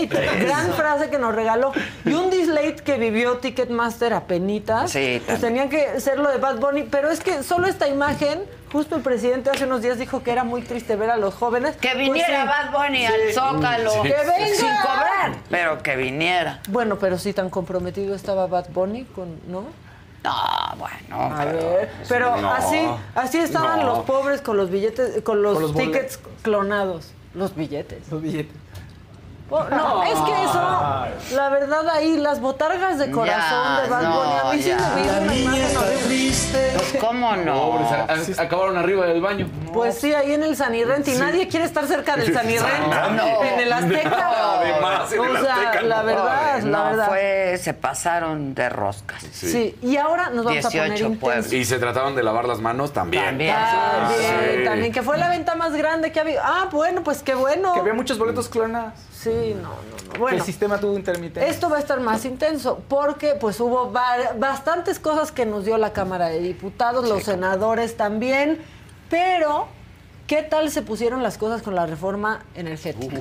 [0.09, 1.73] Gran frase que nos regaló.
[2.05, 4.91] Y un Dislate que vivió Ticketmaster a penitas.
[4.91, 6.85] Sí, Pues tenían que ser lo de Bad Bunny.
[6.85, 8.43] Pero es que solo esta imagen,
[8.73, 11.77] justo el presidente hace unos días dijo que era muy triste ver a los jóvenes.
[11.77, 12.49] Que Pues viniera sí.
[12.49, 14.03] Bad Bunny al Zócalo.
[14.03, 14.55] Que venga.
[14.57, 16.61] Sin cobrar, pero que viniera.
[16.69, 19.65] Bueno, pero sí tan comprometido estaba Bad Bunny con, ¿no?
[20.25, 20.35] No,
[20.77, 21.35] bueno.
[21.35, 23.87] A pero- ver, pero no, así, así estaban no.
[23.87, 28.09] los pobres con los billetes, con los, Con los tickets clonados, los billetes.
[28.11, 28.55] Los billetes.
[29.51, 31.07] Oh, no, es que eso,
[31.37, 35.01] la verdad ahí, las botargas de corazón Ya, de Bad no, a mí sí me
[35.03, 36.73] vino una imagen horrible.
[36.77, 37.71] Pues, ¿Cómo no?
[37.71, 37.93] Pobres,
[38.37, 39.49] a- a- acabaron arriba del baño.
[39.73, 42.87] Pues sí, ahí en el Sanirrent y nadie quiere estar cerca del Sanirrent.
[42.89, 43.43] No.
[43.43, 44.31] En el Azteca.
[44.61, 46.05] Además, en el o sea, Azteca, la no.
[46.05, 47.09] verdad, la verdad.
[47.09, 49.23] fue, se pasaron de roscas.
[49.33, 49.77] Sí.
[49.83, 51.53] y ahora nos vamos a poner 18 intensos.
[51.55, 53.25] Y se trataron de lavar las manos también.
[53.25, 53.55] También.
[53.55, 54.65] También, Sí.
[54.65, 56.43] también, que fue la venta más grande que ha habido.
[56.45, 57.73] Ah, bueno, pues qué bueno.
[57.73, 58.93] Que había muchos boletos clonados.
[59.23, 60.19] Sí, no, no, no.
[60.21, 61.49] Bueno, el sistema tuvo intermitente.
[61.49, 65.93] esto va a estar más intenso porque pues hubo bastantes cosas que nos dio la
[65.93, 68.61] Cámara de Diputados, los senadores también,
[69.11, 69.67] pero
[70.29, 73.21] ¿qué tal se pusieron las cosas con la reforma energética?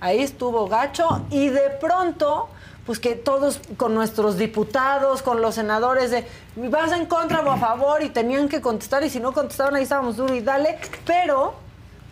[0.00, 2.48] Ahí estuvo gacho y de pronto
[2.84, 7.58] pues que todos con nuestros diputados, con los senadores de vas en contra o a
[7.58, 11.65] favor y tenían que contestar y si no contestaban ahí estábamos duro y dale, pero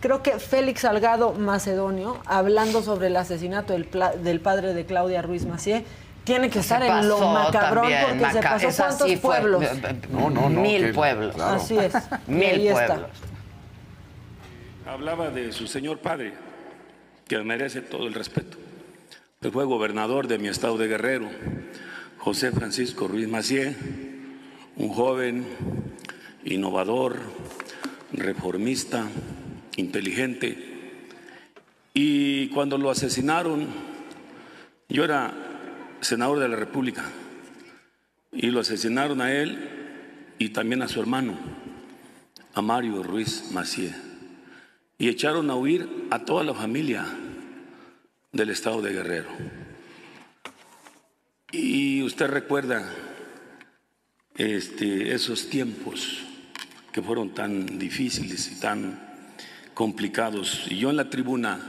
[0.05, 5.83] creo que Félix Salgado Macedonio, hablando sobre el asesinato del, padre de Claudia Ruiz Macié,
[6.23, 9.37] tiene que estar Se en lo macabrón también, porque se pasó esa cuántos sí fue-
[9.39, 9.63] pueblos.
[10.11, 11.33] No, no, no, Mil que- pueblos.
[11.33, 11.55] claro.
[11.55, 11.91] Así es.
[12.27, 12.85] Mil está.
[12.85, 13.09] pueblos.
[14.87, 16.33] Hablaba de su señor padre,
[17.27, 18.57] que merece todo el respeto.
[19.41, 21.29] Él fue gobernador de mi estado de Guerrero,
[22.19, 23.75] José Francisco Ruiz Macié,
[24.75, 25.47] un joven
[26.43, 27.17] innovador,
[28.13, 29.05] reformista,
[29.75, 30.57] inteligente.
[31.93, 33.67] Y cuando lo asesinaron,
[34.89, 35.33] yo era
[36.01, 37.03] senador de la República,
[38.31, 39.57] y lo asesinaron a él
[40.37, 41.37] y también a su hermano,
[42.53, 43.93] a Mario Ruiz Macié
[44.97, 47.05] y echaron a huir a toda la familia
[48.31, 49.29] del estado de Guerrero.
[51.51, 52.89] Y usted recuerda
[54.35, 56.23] este, esos tiempos
[56.91, 59.04] que fueron tan difíciles y tan
[59.75, 60.65] complicados.
[60.71, 61.59] Y yo en la tribuna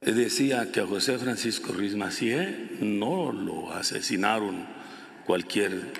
[0.00, 4.66] decía que a José Francisco Ruiz Macié no lo asesinaron
[5.24, 5.92] cualquier,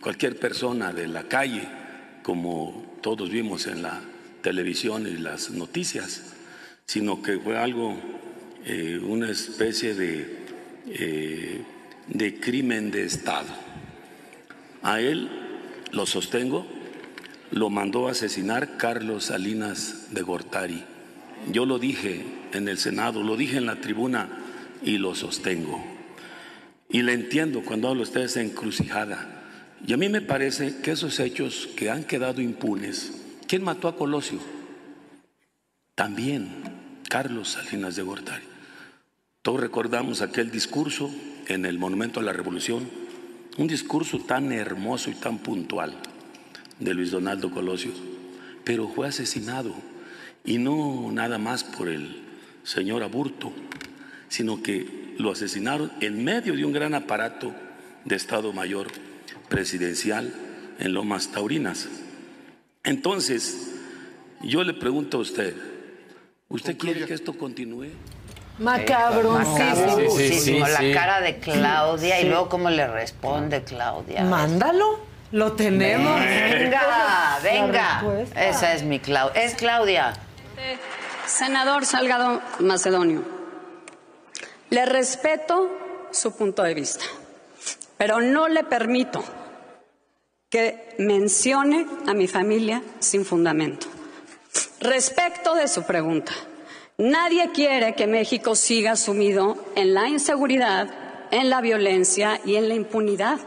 [0.00, 1.68] cualquier persona de la calle,
[2.22, 4.00] como todos vimos en la
[4.40, 6.34] televisión y las noticias,
[6.86, 7.96] sino que fue algo,
[8.64, 10.46] eh, una especie de,
[10.86, 11.62] eh,
[12.06, 13.48] de crimen de Estado.
[14.82, 15.28] A él,
[15.90, 16.64] lo sostengo,
[17.50, 20.84] lo mandó a asesinar Carlos Salinas de Gortari.
[21.52, 24.28] Yo lo dije en el Senado, lo dije en la tribuna
[24.82, 25.84] y lo sostengo.
[26.88, 29.44] Y le entiendo cuando hablo ustedes de encrucijada.
[29.86, 33.12] Y a mí me parece que esos hechos que han quedado impunes,
[33.46, 34.40] ¿quién mató a Colosio?
[35.94, 36.48] También
[37.08, 38.44] Carlos Salinas de Gortari.
[39.42, 41.10] Todos recordamos aquel discurso
[41.46, 42.88] en el Monumento a la Revolución,
[43.58, 45.96] un discurso tan hermoso y tan puntual
[46.78, 47.92] de Luis Donaldo Colosio,
[48.64, 49.74] pero fue asesinado
[50.44, 52.22] y no nada más por el
[52.62, 53.52] señor Aburto,
[54.28, 57.54] sino que lo asesinaron en medio de un gran aparato
[58.04, 58.88] de Estado Mayor
[59.48, 60.32] presidencial
[60.78, 61.88] en Lomas Taurinas.
[62.84, 63.72] Entonces,
[64.42, 65.54] yo le pregunto a usted,
[66.48, 67.86] ¿usted quiere que esto continúe?
[68.58, 69.66] Macabroncísimo.
[69.68, 70.16] Macabrosísimo.
[70.18, 70.92] Sí, sí, La sí.
[70.92, 72.26] cara de Claudia Sí.
[72.26, 74.24] y luego cómo le responde Claudia.
[74.24, 75.00] Mándalo,
[75.32, 76.20] lo tenemos.
[76.20, 78.02] Venga, venga.
[78.34, 79.42] Esa es mi Claudia.
[79.42, 80.14] Es Claudia.
[81.26, 83.22] Senador Salgado Macedonio,
[84.70, 85.70] le respeto
[86.12, 87.04] su punto de vista,
[87.96, 89.24] pero no le permito
[90.48, 93.88] que mencione a mi familia sin fundamento.
[94.80, 96.32] Respecto de su pregunta,
[96.96, 100.88] nadie quiere que México siga sumido en la inseguridad,
[101.32, 103.38] en la violencia y en la impunidad.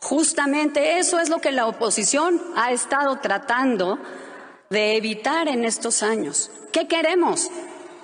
[0.00, 3.98] Justamente eso es lo que la oposición ha estado tratando
[4.70, 6.50] de evitar en estos años.
[6.72, 7.50] ¿Qué queremos?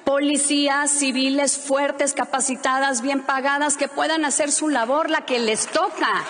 [0.04, 6.24] Policías civiles fuertes, capacitadas, bien pagadas, que puedan hacer su labor, la que les toca.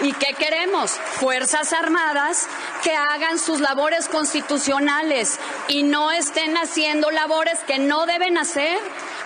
[0.00, 0.92] ¿Y qué queremos?
[0.92, 2.46] Fuerzas Armadas
[2.84, 8.78] que hagan sus labores constitucionales y no estén haciendo labores que no deben hacer,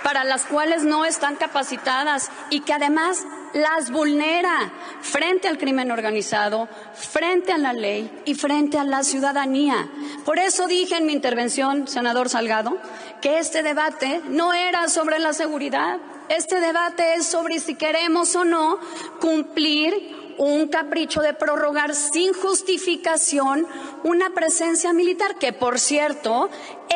[0.02, 6.68] para las cuales no están capacitadas y que además las vulnera frente al crimen organizado,
[6.94, 9.88] frente a la ley y frente a la ciudadanía.
[10.24, 12.78] Por eso dije en mi intervención, senador Salgado,
[13.20, 18.44] que este debate no era sobre la seguridad, este debate es sobre si queremos o
[18.44, 18.78] no
[19.20, 23.66] cumplir un capricho de prorrogar sin justificación
[24.02, 26.48] una presencia militar que, por cierto,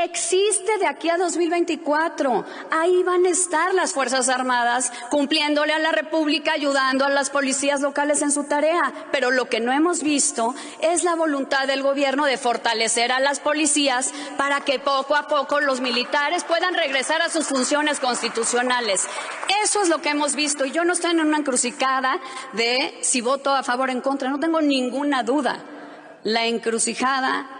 [0.04, 2.44] existe de aquí a 2024.
[2.70, 7.80] Ahí van a estar las Fuerzas Armadas cumpliéndole a la República, ayudando a las policías
[7.80, 8.92] locales en su tarea.
[9.12, 13.40] Pero lo que no hemos visto es la voluntad del gobierno de fortalecer a las
[13.40, 19.06] policías para que poco a poco los militares puedan regresar a sus funciones constitucionales.
[19.64, 20.64] Eso es lo que hemos visto.
[20.64, 22.18] Y yo no estoy en una encrucijada
[22.52, 24.28] de si voto a favor o en contra.
[24.28, 25.64] No tengo ninguna duda.
[26.22, 27.55] La encrucijada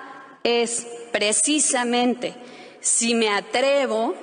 [0.47, 2.35] es precisamente
[2.81, 4.15] si me atrevo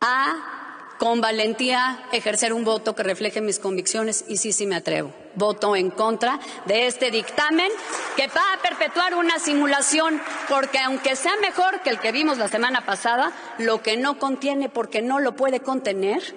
[0.00, 5.12] a con valentía ejercer un voto que refleje mis convicciones y sí, sí me atrevo.
[5.36, 7.70] Voto en contra de este dictamen
[8.16, 12.48] que va a perpetuar una simulación porque aunque sea mejor que el que vimos la
[12.48, 16.34] semana pasada, lo que no contiene porque no lo puede contener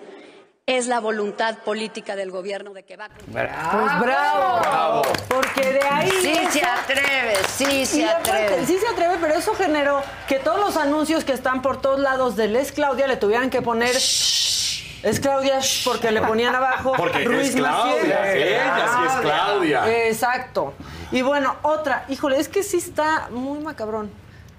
[0.68, 3.50] es la voluntad política del gobierno de que va a cumplir.
[3.72, 5.02] Pues bravo.
[5.30, 6.12] Porque de ahí.
[6.12, 8.66] Sí se atreve, sí se atreve.
[8.66, 12.36] sí se atreve, pero eso generó que todos los anuncios que están por todos lados
[12.36, 13.96] del Es Claudia le tuvieran que poner.
[13.96, 20.08] Es Claudia porque le ponían abajo porque Ruiz es Claudia, ella sí es Claudia.
[20.08, 20.74] Exacto.
[21.14, 24.12] Y bueno, otra, híjole, es que sí está muy macabrón.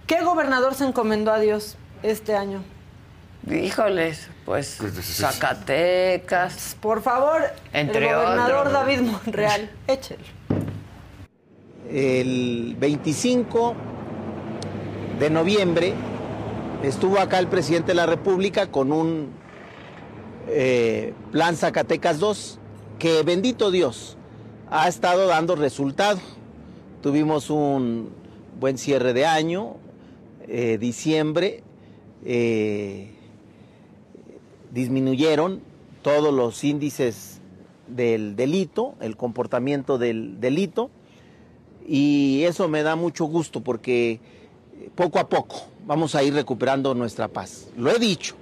[0.07, 2.65] ¿Qué gobernador se encomendó a Dios este año?
[3.51, 6.77] Híjoles, pues Zacatecas.
[6.81, 10.23] Por favor, Entre el gobernador David Monreal, échelo.
[11.91, 13.75] El 25
[15.19, 15.95] de noviembre
[16.83, 19.31] estuvo acá el presidente de la República con un
[20.49, 22.59] eh, plan Zacatecas 2
[22.99, 24.19] que, bendito Dios,
[24.71, 26.21] ha estado dando resultado.
[27.03, 28.11] Tuvimos un
[28.61, 29.77] buen cierre de año,
[30.47, 31.63] eh, diciembre.
[32.25, 33.15] Eh,
[34.73, 35.61] disminuyeron
[36.03, 37.41] todos los índices
[37.87, 40.91] del delito, el comportamiento del delito,
[41.87, 44.21] y eso me da mucho gusto porque
[44.95, 47.69] poco a poco vamos a ir recuperando nuestra paz.
[47.77, 48.35] Lo he dicho,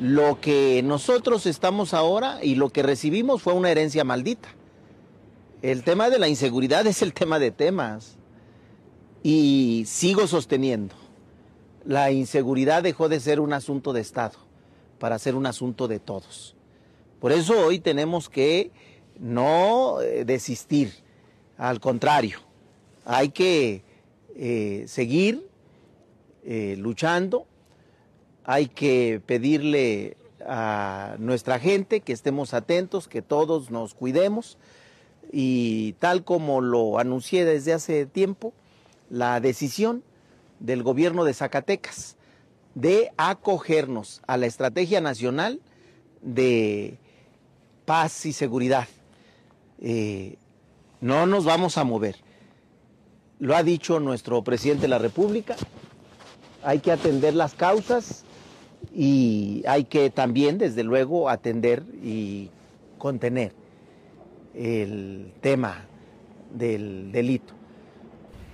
[0.00, 4.48] lo que nosotros estamos ahora y lo que recibimos fue una herencia maldita.
[5.62, 8.16] El tema de la inseguridad es el tema de temas
[9.22, 10.94] y sigo sosteniendo,
[11.86, 14.43] la inseguridad dejó de ser un asunto de Estado
[14.98, 16.54] para ser un asunto de todos.
[17.20, 18.70] Por eso hoy tenemos que
[19.18, 20.92] no eh, desistir,
[21.56, 22.40] al contrario,
[23.04, 23.82] hay que
[24.36, 25.48] eh, seguir
[26.44, 27.46] eh, luchando,
[28.44, 34.58] hay que pedirle a nuestra gente que estemos atentos, que todos nos cuidemos.
[35.32, 38.52] Y tal como lo anuncié desde hace tiempo,
[39.08, 40.02] la decisión
[40.60, 42.16] del gobierno de Zacatecas
[42.74, 45.60] de acogernos a la Estrategia Nacional
[46.22, 46.98] de
[47.84, 48.88] Paz y Seguridad.
[49.80, 50.36] Eh,
[51.00, 52.16] no nos vamos a mover.
[53.38, 55.56] Lo ha dicho nuestro presidente de la República.
[56.62, 58.24] Hay que atender las causas
[58.94, 62.50] y hay que también, desde luego, atender y
[62.98, 63.52] contener
[64.54, 65.84] el tema
[66.52, 67.52] del delito.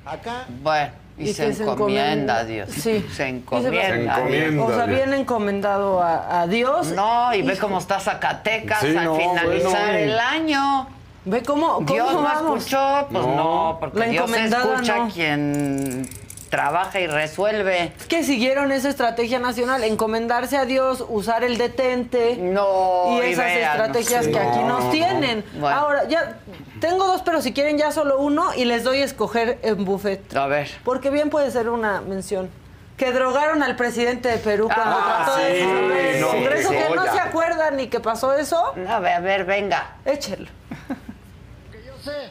[0.05, 0.47] Acá.
[0.63, 0.93] Bueno.
[1.21, 2.71] Y, se, encomienda a Dios.
[2.71, 3.07] Sí.
[3.13, 4.17] Se encomienda.
[4.17, 4.55] a Dios.
[4.59, 6.89] O sea, bien encomendado a, Dios.
[6.89, 10.87] No, y ve cómo está Zacatecas al finalizar el año.
[11.25, 16.09] Ve cómo, cómo Dios no escuchó, pues no, porque Dios escucha quien
[16.51, 17.93] trabaja y resuelve.
[17.99, 22.37] Es que siguieron esa estrategia nacional, encomendarse a Dios, usar el detente.
[22.37, 25.45] No, y esas estrategias que aquí nos tienen.
[25.63, 26.39] Ahora, ya
[26.81, 30.37] tengo dos, pero si quieren ya solo uno y les doy a escoger en buffet.
[30.37, 30.69] A ver.
[30.85, 32.51] Porque bien puede ser una mención.
[32.97, 37.03] Que drogaron al presidente de Perú cuando ah, trató de sí, no, Congreso que no
[37.05, 38.75] se acuerdan ni que pasó eso.
[38.87, 39.97] A ver, a ver, venga.
[40.05, 40.51] Échelo.
[40.91, 42.31] Lo que yo sé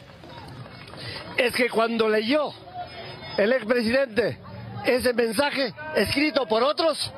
[1.38, 2.52] es que cuando leyó
[3.36, 4.38] el expresidente
[4.84, 7.12] ese mensaje escrito por otros,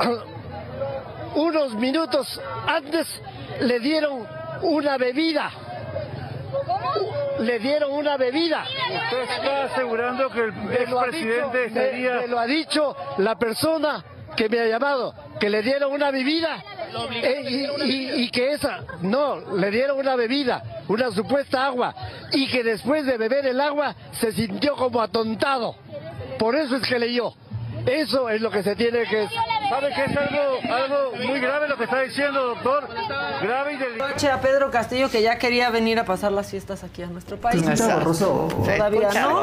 [1.34, 3.06] unos minutos antes
[3.60, 4.26] le dieron
[4.62, 5.50] una bebida.
[7.40, 8.64] Le dieron una bebida.
[9.04, 12.14] Usted está asegurando que el expresidente sería...
[12.16, 14.04] Me, lo ha dicho la persona
[14.36, 16.62] que me ha llamado, que le dieron una bebida
[17.22, 21.94] eh, y, y, que esa, no, le dieron una bebida, una supuesta agua,
[22.32, 25.76] y que después de beber el agua se sintió como atontado.
[26.38, 27.34] Por eso es que leyó.
[27.86, 29.28] Eso es lo que se tiene que...
[29.68, 32.88] ¿Sabe que es algo, algo muy grave lo que está diciendo, doctor?
[33.42, 34.10] Grave y delicado.
[34.10, 37.36] Noche a Pedro Castillo que ya quería venir a pasar las fiestas aquí a nuestro
[37.36, 37.62] país.
[37.64, 39.40] Todavía no.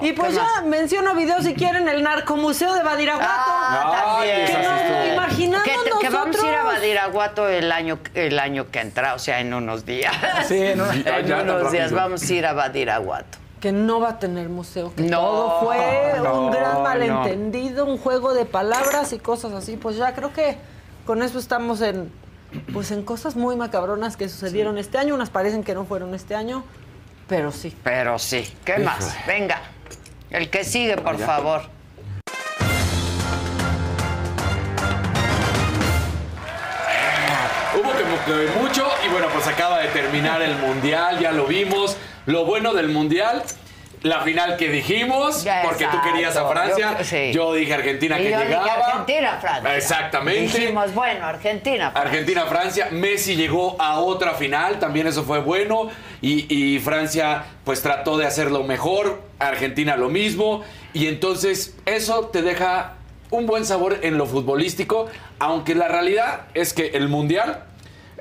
[0.02, 3.32] Y pues ¿Qué ya menciono video si quieren el narcomuseo de Badiraguato.
[3.34, 4.46] Ah, también.
[6.00, 6.62] Que vamos a ir a.
[6.64, 10.14] Badiraguato el año, el año que entra, o sea, en unos días.
[10.46, 13.38] Sí, en un- en unos días vamos a ir a Badiraguato.
[13.60, 14.92] Que no va a tener museo.
[14.94, 16.80] Que No, todo fue un gran no.
[16.82, 19.76] malentendido, un juego de palabras y cosas así.
[19.76, 20.58] Pues ya creo que
[21.06, 22.10] con eso estamos en
[22.72, 25.14] pues en cosas muy macabronas que sucedieron este año.
[25.14, 26.64] Unas parecen que no fueron este año,
[27.28, 27.74] pero sí.
[27.82, 28.52] Pero sí.
[28.64, 29.16] ¿Qué más?
[29.26, 29.60] Venga.
[30.30, 31.62] El que sigue, por favor.
[38.26, 41.96] Que que mucho y bueno, pues acaba de terminar el Mundial, ya lo vimos.
[42.26, 43.42] Lo bueno del Mundial,
[44.02, 46.48] la final que dijimos, Ya, porque tú querías a.
[46.48, 47.32] Francia, Yo- sí.
[47.32, 48.84] yo dije Argentina Y que yo dije llegaba.
[48.86, 49.76] Argentina, Francia.
[49.76, 50.58] Exactamente.
[50.58, 51.90] Dijimos, bueno, Argentina.
[51.92, 52.02] Francia.
[52.10, 55.88] Argentina-Francia, Messi llegó a otra final, también eso fue bueno,
[56.20, 60.62] y, y Francia pues trató de hacerlo mejor, Argentina lo mismo,
[60.92, 62.94] y entonces eso te deja
[63.30, 65.06] un buen sabor en lo futbolístico,
[65.38, 67.62] aunque la realidad es que el Mundial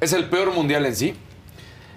[0.01, 1.15] es el peor Mundial en sí.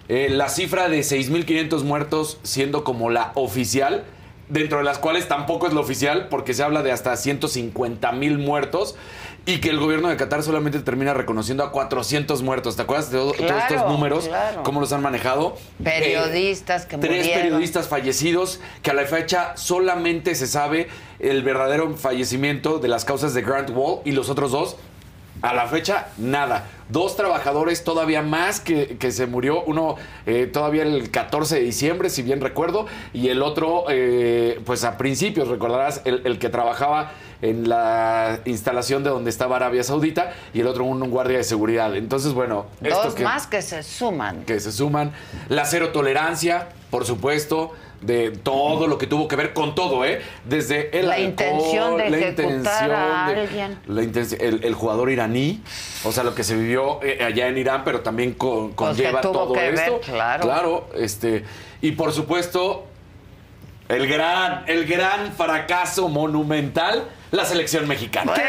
[0.09, 4.05] Eh, la cifra de 6.500 muertos siendo como la oficial,
[4.49, 8.97] dentro de las cuales tampoco es la oficial, porque se habla de hasta 150.000 muertos,
[9.45, 12.77] y que el gobierno de Qatar solamente termina reconociendo a 400 muertos.
[12.77, 14.29] ¿Te acuerdas de todo- todos estos números?
[14.29, 14.63] claro.
[14.63, 15.57] ¿Cómo los han manejado?
[15.83, 17.43] Periodistas que Eh, Tres murieron.
[17.43, 23.35] periodistas fallecidos, que a la fecha solamente se sabe el verdadero fallecimiento de las causas
[23.35, 24.77] de Grant Wall y los otros dos.
[25.43, 26.65] A la fecha, nada.
[26.89, 29.63] Dos trabajadores todavía más que, que se murió.
[29.65, 29.97] Uno
[30.27, 32.87] eh, todavía el 14 de diciembre, si bien recuerdo.
[33.13, 39.05] Y el otro, eh, pues a principios, recordarás, el, el que trabajaba en la instalación
[39.05, 40.33] de donde estaba Arabia Saudita.
[40.55, 41.95] Y el otro, un, un guardia de seguridad.
[41.95, 42.67] Entonces, bueno.
[42.83, 44.45] esto Dos que- más que se suman.
[44.45, 45.13] que se suman.
[45.49, 50.23] La cero tolerancia, por supuesto, de todo lo que tuvo que ver con todo, ¿eh?
[50.45, 53.79] Desde el La alcohol, intención de la intención a de- alguien.
[53.87, 55.61] la intención- el, el jugador iraní,
[56.05, 59.21] o sea, lo que se vivió eh, allá en Irán, pero también con, Pues conlleva
[59.21, 60.01] tuvo todo que ver, esto.
[60.01, 60.43] claro.
[60.45, 61.45] Claro, este,
[61.81, 62.87] y por supuesto,
[63.89, 68.33] el gran, el gran fracaso monumental, la selección mexicana.
[68.35, 68.43] ¡Qué!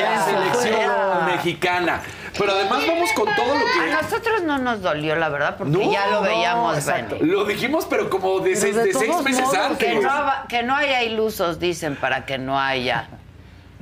[0.00, 2.02] La selección mexicana.
[2.38, 3.92] Pero además vamos con todo lo que...
[3.92, 7.16] A nosotros no nos dolió, la verdad, porque No, ya lo no, veíamos exacto.
[7.18, 7.32] venir.
[7.32, 9.88] Lo dijimos, pero como de, Pero seis, de de seis todos meses modos, antes.
[9.88, 13.08] Que no, va- que no haya ilusos, dicen, para que no haya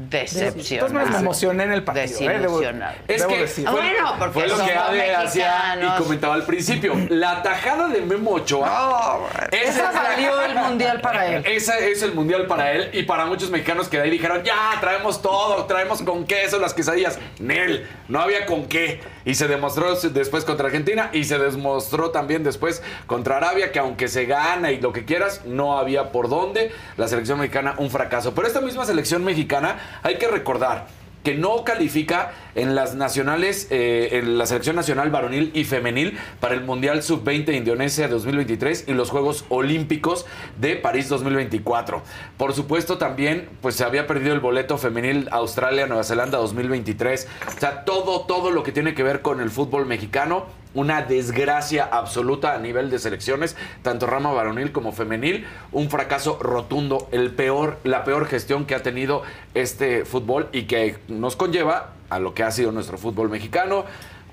[0.08, 1.20] De todas maneras, me decepción.
[1.20, 2.30] emocioné en el partido.
[2.30, 2.38] ¿eh?
[2.38, 2.62] Debo-.
[3.06, 3.68] Es debo que decir.
[3.68, 6.94] fue, Bueno, porque fue lo que Ade hacía y comentaba al principio.
[7.10, 9.18] La tajada de Memo Ochoa.
[9.50, 11.44] esa Esa valió el mundial para él.
[11.46, 14.78] Ese es el mundial para él y para muchos mexicanos que de ahí dijeron, ya,
[14.80, 17.18] traemos todo, traemos con queso las quesadillas.
[17.38, 19.00] Nel, no había con qué.
[19.24, 24.08] Y se demostró después contra Argentina y se demostró también después contra Arabia que aunque
[24.08, 26.72] se gana y lo que quieras, no había por dónde.
[26.96, 28.34] La selección mexicana un fracaso.
[28.34, 30.86] Pero esta misma selección mexicana hay que recordar
[31.22, 36.54] que no califica en las nacionales, eh, en la selección nacional varonil y femenil para
[36.54, 40.26] el Mundial Sub-20 de Indonesia 2023 y los Juegos Olímpicos
[40.58, 42.02] de París 2024.
[42.36, 47.28] Por supuesto también, pues se había perdido el boleto femenil Australia-Nueva Zelanda 2023.
[47.56, 51.84] O sea, todo, todo lo que tiene que ver con el fútbol mexicano una desgracia
[51.84, 57.78] absoluta a nivel de selecciones, tanto rama varonil como femenil, un fracaso rotundo, el peor,
[57.84, 59.22] la peor gestión que ha tenido
[59.54, 63.84] este fútbol y que nos conlleva a lo que ha sido nuestro fútbol mexicano,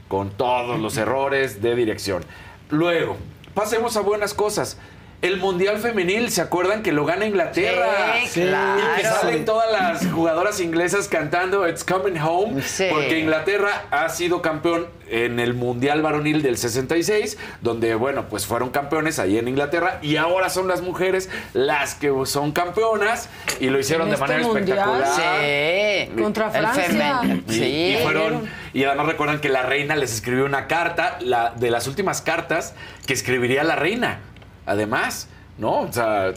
[0.07, 2.23] con todos los errores de dirección.
[2.69, 3.17] Luego,
[3.53, 4.77] pasemos a buenas cosas.
[5.19, 8.13] El Mundial Femenil, ¿se acuerdan que lo gana Inglaterra?
[8.27, 8.79] Sí, claro.
[8.79, 12.61] Y que salen todas las jugadoras inglesas cantando It's Coming Home.
[12.61, 12.85] Sí.
[12.91, 18.69] Porque Inglaterra ha sido campeón en el Mundial Varonil del 66, donde, bueno, pues fueron
[18.69, 23.27] campeones ahí en Inglaterra y ahora son las mujeres las que son campeonas
[23.59, 24.77] y lo hicieron ¿En de este manera mundial?
[24.77, 26.11] espectacular.
[26.15, 26.21] Sí.
[26.21, 27.21] Contra Francia.
[27.47, 27.95] Y, Sí.
[27.97, 31.87] y fueron y además recuerdan que la reina les escribió una carta, la de las
[31.87, 32.75] últimas cartas
[33.07, 34.19] que escribiría la reina.
[34.67, 35.27] Además,
[35.57, 35.79] ¿no?
[35.79, 36.33] O sea,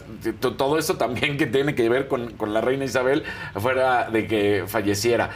[0.57, 4.63] todo esto también que tiene que ver con, con la reina Isabel fuera de que
[4.65, 5.29] falleciera.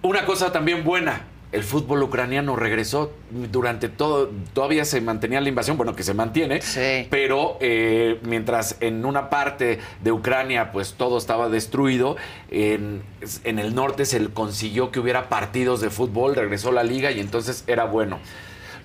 [0.00, 1.22] Una cosa también buena.
[1.50, 6.60] El fútbol ucraniano regresó durante todo, todavía se mantenía la invasión, bueno, que se mantiene,
[6.60, 7.06] Sí.
[7.10, 12.16] pero eh, mientras en una parte de Ucrania pues todo estaba destruido,
[12.50, 13.02] en,
[13.44, 17.64] en el norte se consiguió que hubiera partidos de fútbol, regresó la liga y entonces
[17.66, 18.18] era bueno.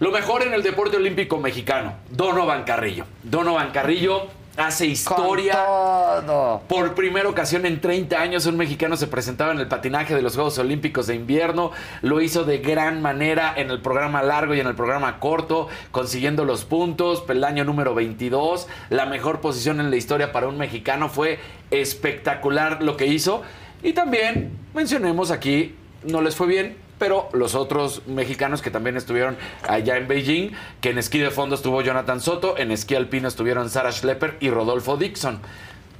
[0.03, 3.05] Lo mejor en el deporte olímpico mexicano, Donovan Carrillo.
[3.23, 4.27] Donovan Carrillo
[4.57, 5.53] hace historia.
[5.53, 6.61] todo.
[6.67, 10.35] Por primera ocasión en 30 años un mexicano se presentaba en el patinaje de los
[10.35, 11.71] Juegos Olímpicos de Invierno.
[12.01, 16.43] Lo hizo de gran manera en el programa largo y en el programa corto, consiguiendo
[16.43, 17.21] los puntos.
[17.21, 18.67] Peldaño número 22.
[18.89, 21.07] La mejor posición en la historia para un mexicano.
[21.07, 21.39] Fue
[21.71, 23.41] espectacular lo que hizo.
[23.81, 29.35] Y también mencionemos aquí, no les fue bien, pero los otros mexicanos que también estuvieron
[29.67, 33.69] allá en Beijing, que en esquí de fondo estuvo Jonathan Soto, en esquí alpino estuvieron
[33.69, 35.41] Sarah Schlepper y Rodolfo Dixon.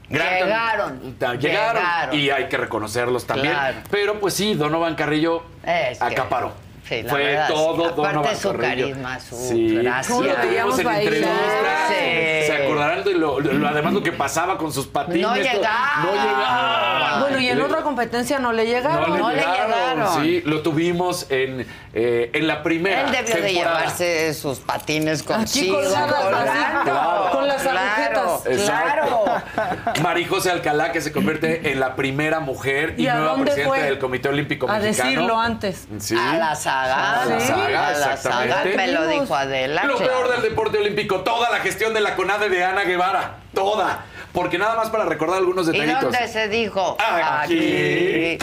[0.10, 1.18] Llegaron.
[1.20, 2.18] Llegaron, Llegaron.
[2.18, 3.54] y hay que reconocerlos también.
[3.54, 3.78] Claro.
[3.92, 6.54] Pero pues sí, Donovan Carrillo Es acaparó.
[6.88, 7.54] Sí, la Fue verdad, sí.
[7.54, 9.76] todo Aparte su carisma, su Sí.
[9.78, 10.14] gracia.
[10.14, 11.28] ¿Cómo lo en entrevista?
[11.88, 12.46] Sí.
[12.48, 15.22] ¿Se acordarán de lo, lo- además lo que pasaba con sus patines?
[15.22, 16.04] No Todo- llegaba.
[16.04, 17.20] No llegaba.
[17.22, 19.18] Bueno, y en Le- otra competencia no le llegaron.
[19.18, 20.22] No le llegaron.
[20.24, 23.78] Sí, lo tuvimos en, eh, en la primera Él debió de temporada.
[23.80, 25.76] llevarse sus patines consigo.
[25.76, 28.66] colgadas, así, Claro, con las claro, agujetas.
[28.66, 29.26] Claro.
[30.02, 33.70] María José Alcalá, que se convierte en la primera mujer y, ¿Y a nueva presidenta
[33.70, 33.82] fue?
[33.84, 35.10] del Comité Olímpico A Mexicano.
[35.10, 35.88] decirlo antes.
[36.00, 36.16] Sí.
[36.20, 37.92] A la saga.
[37.94, 39.84] La la me lo dijo Adela.
[39.86, 40.12] Lo claro.
[40.12, 43.38] peor del deporte olímpico, toda la gestión de la CONADE de Ana Guevara.
[43.54, 44.06] Toda.
[44.34, 46.04] Porque nada más para recordar algunos ¿Y detallitos.
[46.04, 46.98] dónde se dijo?
[47.00, 48.38] Aquí.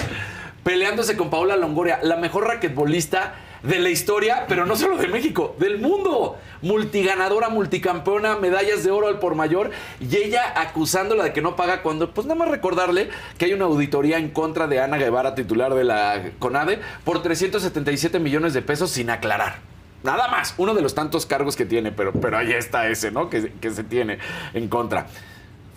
[0.62, 5.54] Peleándose con Paula Longoria, la mejor raquetbolista de la historia, pero no solo de México,
[5.58, 6.38] del mundo.
[6.62, 9.70] Multiganadora, multicampeona, medallas de oro al por mayor.
[10.00, 13.66] Y ella acusándola de que no paga cuando, pues nada más recordarle que hay una
[13.66, 18.90] auditoría en contra de Ana Guevara, titular de la CONADE, por 377 millones de pesos
[18.90, 19.58] sin aclarar.
[20.02, 23.28] Nada más, uno de los tantos cargos que tiene, pero, pero ahí está ese, ¿no?
[23.28, 24.18] Que, que se tiene
[24.54, 25.06] en contra.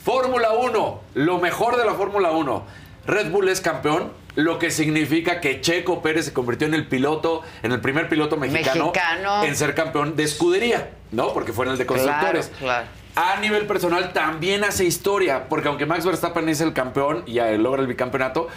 [0.03, 2.63] Fórmula 1, lo mejor de la Fórmula 1.
[3.05, 7.43] Red Bull es campeón, lo que significa que Checo Pérez se convirtió en el piloto,
[7.61, 9.43] en el primer piloto mexicano, Mexicano.
[9.43, 11.34] en ser campeón de escudería, ¿no?
[11.34, 12.51] Porque fue en el de constructores.
[12.59, 17.36] Claro, A nivel personal también hace historia, porque aunque Max Verstappen es el campeón y
[17.57, 18.47] logra el bicampeonato,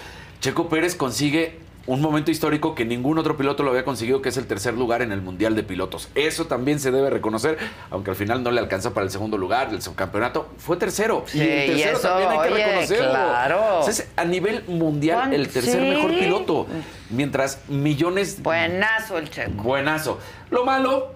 [0.40, 4.36] Checo Pérez consigue un momento histórico que ningún otro piloto lo había conseguido, que es
[4.36, 6.08] el tercer lugar en el Mundial de Pilotos.
[6.14, 7.58] Eso también se debe reconocer,
[7.90, 10.48] aunque al final no le alcanza para el segundo lugar del subcampeonato.
[10.58, 11.24] Fue tercero.
[11.26, 13.10] Sí, y el y tercero eso, también hay que oye, reconocerlo.
[13.10, 13.78] claro.
[13.78, 15.88] O sea, es a nivel mundial ¿Cuán- el tercer sí?
[15.88, 16.66] mejor piloto.
[17.10, 18.42] Mientras millones...
[18.42, 19.62] Buenazo el checo.
[19.62, 20.18] Buenazo.
[20.50, 21.12] Lo malo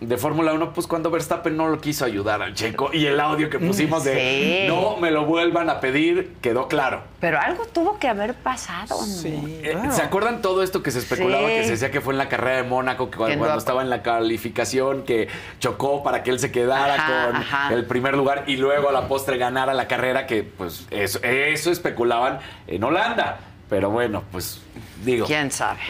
[0.00, 3.48] de Fórmula 1, pues cuando Verstappen no lo quiso ayudar al checo y el audio
[3.48, 4.68] que pusimos de Sí.
[4.68, 7.02] no me lo vuelvan a pedir quedó claro.
[7.20, 8.96] Pero algo tuvo que haber pasado.
[9.00, 9.22] ¿no?
[9.48, 11.54] Eh, ¿Se acuerdan todo esto que se especulaba, Sí.
[11.54, 14.02] que se decía que fue en la carrera de Mónaco, que cuando, estaba en la
[14.02, 15.28] calificación, que
[15.60, 17.74] chocó para que él se quedara Ajá, con ajá.
[17.74, 21.70] el primer lugar y luego a la postre ganara la carrera, que pues eso, eso
[21.70, 23.38] especulaban en Holanda.
[23.70, 24.60] Pero bueno, pues
[25.04, 25.26] digo.
[25.26, 25.80] ¿Quién sabe?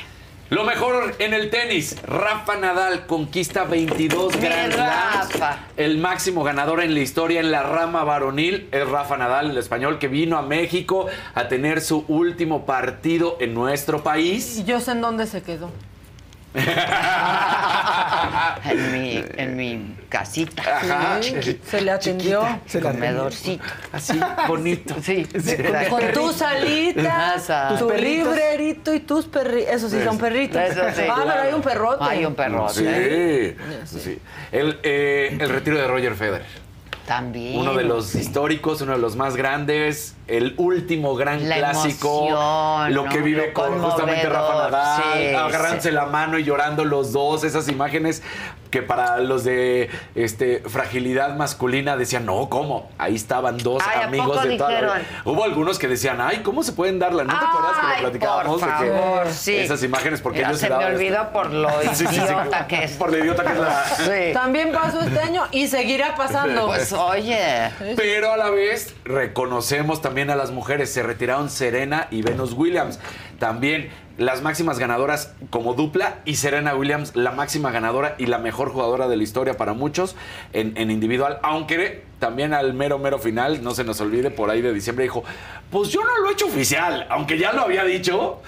[0.50, 5.58] Lo mejor en el tenis, Rafa Nadal conquista 22 Mi Grand Slams.
[5.78, 9.98] El máximo ganador en la historia en la rama varonil es Rafa Nadal, el español
[9.98, 14.58] que vino a México a tener su último partido en nuestro país.
[14.58, 15.70] Y yo sé en dónde se quedó.
[18.64, 20.62] En mi, en mi casita.
[20.62, 21.22] Ajá.
[21.22, 22.46] Sí, se le atendió.
[22.66, 23.64] Se Comedorcito.
[23.92, 24.94] Así, bonito.
[25.02, 25.26] Sí,
[25.90, 27.36] Con tu salita,
[27.78, 29.74] tu librerito y tus perritos.
[29.74, 30.62] Eso sí, son perritos.
[30.62, 31.02] Eso sí.
[31.10, 32.04] Ah, pero hay un perrote.
[32.04, 33.56] Hay un perrote.
[33.84, 34.18] Sí, sí.
[34.52, 36.64] El, eh, el retiro de Roger Federer.
[37.06, 37.58] También.
[37.58, 42.94] Uno de los históricos, uno de los más grandes, el último gran La clásico, emoción,
[42.94, 45.94] lo que vive Lo con justamente Rafa Nadal, sí, agarrándose sí.
[45.94, 48.22] la mano y llorando los dos, esas imágenes
[48.70, 52.90] que para los de este fragilidad masculina decían, no, ¿cómo?
[52.98, 54.94] Ahí estaban dos Ay, ¿a amigos de toda la vida".
[54.94, 55.02] dijeron?
[55.26, 57.22] Hubo algunos que decían, ay, ¿cómo se pueden darla?
[57.22, 58.60] ¿No te acuerdas que lo platicábamos?
[58.60, 59.54] por de que favor, sí.
[59.56, 62.84] Esas imágenes, porque ellos se me daban- olvidó por lo Sí, sí, sí, idiota que
[62.84, 62.92] es.
[62.92, 63.84] Por lo idiota que es la...
[63.84, 64.32] Sí.
[64.34, 66.66] También pasó este año y seguirá pasando.
[66.74, 67.70] Pues oye.
[67.96, 70.90] Pero a la vez reconocemos también a las mujeres.
[70.90, 72.98] Se retiraron Serena y Venus Williams.
[73.38, 78.70] También las máximas ganadoras como dupla y Serena Williams la máxima ganadora y la mejor
[78.70, 80.14] jugadora de la historia para muchos
[80.52, 81.40] en, en individual.
[81.42, 85.24] Aunque también al mero, mero final, no se nos olvide, por ahí de diciembre dijo,
[85.70, 88.40] pues yo no lo he hecho oficial, aunque ya lo había dicho.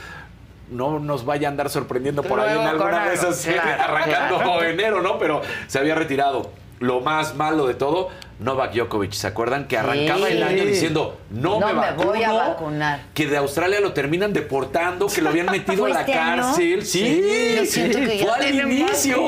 [0.71, 4.65] No nos vaya a andar sorprendiendo por ahí en alguna de esas claro, arrancando claro.
[4.65, 5.19] enero, ¿no?
[5.19, 6.51] Pero se había retirado.
[6.81, 9.13] Lo más malo de todo, Novak Djokovic.
[9.13, 12.09] ¿Se acuerdan que arrancaba el año diciendo no, No me, me vacuno?
[12.09, 13.01] voy a vacunar.
[13.15, 16.85] Que de Australia lo terminan deportando, que lo habían metido ¿Fue a la este cárcel.
[16.87, 19.23] Sí, que ya fue al inicio.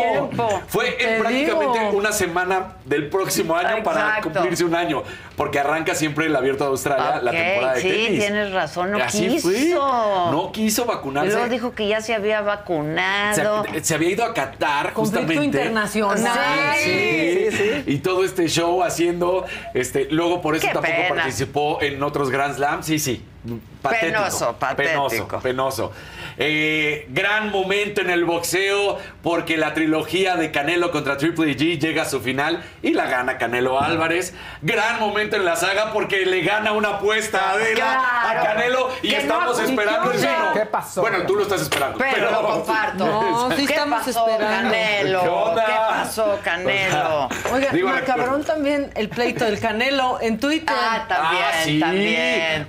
[0.69, 1.91] Fue en prácticamente digo.
[1.93, 5.03] una semana del próximo año para cumplirse un año.
[5.37, 8.19] Porque arranca siempre el abierto de Australia la temporada de sí, tenis.
[8.21, 9.49] tienes razón, no Así quiso.
[9.49, 9.71] fue.
[10.33, 11.31] No quiso vacunarse.
[11.33, 13.65] luego dijo que ya se había se, vacunado.
[13.83, 15.45] se había ido a Qatar Conflicto justamente.
[15.45, 16.75] internacional.
[16.83, 19.45] Sí, Sí, sí, y todo este show haciendo,
[19.75, 21.15] este, luego por eso Qué tampoco pena.
[21.15, 23.23] participó en otros Grand Slams, sí, sí.
[23.83, 25.09] Patético, Penoso, patético.
[25.09, 25.93] Penoso, penoso.
[26.37, 32.03] Eh, gran momento en el boxeo porque la trilogía de Canelo contra Triple G llega
[32.03, 34.35] a su final y la gana Canelo Álvarez.
[34.63, 38.41] Gran momento en la saga porque le gana una apuesta a Adela Claro.
[38.41, 40.53] a Canelo y no estamos esperando el vino.
[40.55, 41.01] ¿Qué pasó?
[41.01, 41.99] Bueno, tú lo estás esperando.
[41.99, 42.99] Pero lo comparto.
[43.29, 44.71] No, sí ¿Qué estamos pasó, esperando.
[44.71, 45.23] Canelo?
[45.23, 45.65] ¿Qué onda?
[45.67, 47.29] ¿Qué pasó, Canelo?
[47.53, 50.75] Oiga, Digo, macabrón también el pleito del Canelo en Twitter.
[50.77, 52.69] Ah, también, Ah, sí, también,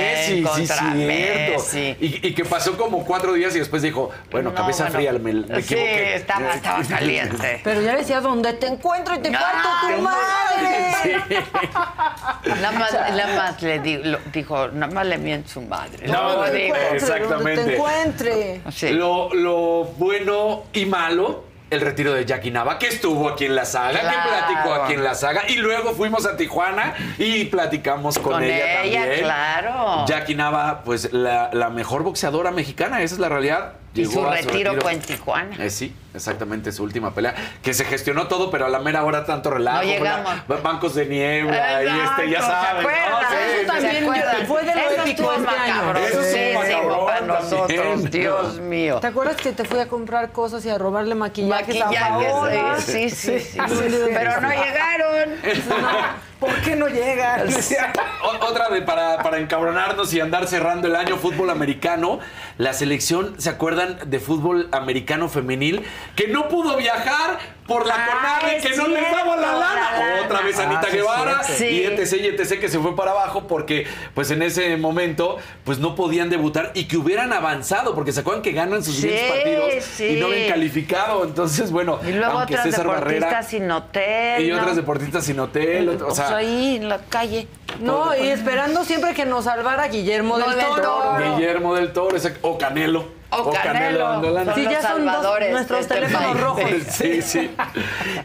[0.00, 1.52] Messi, contra sí, cierto.
[1.52, 1.96] Messi.
[2.00, 5.12] Y, y que pasó como cuatro días y después dijo, bueno, No, cabeza bueno, fría,
[5.12, 6.14] me, me sí, equivoqué.
[6.16, 7.60] estaba, estaba caliente.
[7.64, 10.94] Pero ya decía, donde te encuentro y te parto tu madre.
[11.02, 11.34] Sí.
[12.60, 16.06] Nada más, nada más le di- lo- dijo, nada más le miente su madre.
[16.06, 16.74] No, Lo digo.
[16.74, 17.74] Donde te Exactamente.
[17.74, 18.60] encuentre.
[18.70, 18.90] Sí.
[18.90, 23.64] Lo, lo bueno y malo, el retiro de Jackie Nava, que estuvo aquí en la
[23.64, 24.16] saga, Claro.
[24.22, 28.42] que platicó aquí en la saga, y luego fuimos a Tijuana y platicamos con, Con
[28.42, 29.20] ella, ella, también.
[29.24, 30.04] claro.
[30.06, 33.72] Jackie Nava, pues la, la mejor boxeadora mexicana, esa es la realidad.
[33.92, 35.56] Y Llegó su a retiro fue en Tijuana.
[35.58, 37.34] Eh, sí, exactamente, su última pelea.
[37.60, 39.78] Que se gestionó todo, pero a la mera hora tanto relajo.
[39.78, 40.62] No con llegamos.
[40.62, 42.86] bancos de niebla y este, ya Exacto, sabes.
[42.86, 43.18] ¿no?
[43.18, 44.04] Sí, Eso sí, también sí.
[44.04, 45.74] yo- fue de lo Eso épico este año.
[45.74, 48.10] Eso macabrosísimo macabrón para nosotros, también.
[48.12, 48.98] Dios mío.
[49.00, 52.76] ¿Te acuerdas que te fui a comprar cosas y a robarle maquillajes, a Maquillajes, Paola?
[52.80, 53.58] sí, sí, sí, sí.
[53.58, 53.58] Sí,
[53.90, 53.96] sí.
[54.14, 55.30] Pero no llegaron.
[56.40, 57.44] ¿Por qué no llega?
[58.22, 62.18] O- Otra de para, para encabronarnos y andar cerrando el año fútbol americano.
[62.58, 65.84] La selección, ¿se acuerdan de fútbol americano femenil?
[66.16, 67.38] Que no pudo viajar
[67.70, 68.08] por la Ah,
[68.40, 69.90] CONADE, es que no les daba la lana.
[69.92, 70.22] la lana.
[70.26, 71.64] Otra vez Anita Ah, sí, Guevara cierto.
[71.64, 71.84] y Sí.
[71.84, 75.94] etc, y etc, que se fue para abajo porque pues en ese momento pues no
[75.94, 79.84] podían debutar y que hubieran avanzado porque se acuerdan que ganan sus Sí, siguientes partidos
[79.84, 80.04] sí.
[80.06, 81.24] y no ven calificado.
[81.24, 84.44] Entonces, bueno, Y luego aunque otras César deportistas Barrera sin hotel.
[84.44, 84.58] y ¿no?
[84.58, 87.46] otras deportistas sin hotel, o Pues sea, ahí en la calle.
[87.80, 90.82] No, y esperando siempre que nos salvara Guillermo No, del del Toro.
[90.82, 91.36] Toro.
[91.36, 93.19] Guillermo del Toro o Canelo.
[93.30, 94.20] O Canelo.
[94.32, 94.54] lana.
[94.54, 96.40] Son Sí, ya son dos- salvadores nuestros de este teléfonos país.
[96.40, 96.70] rojos.
[96.90, 97.50] Sí, sí.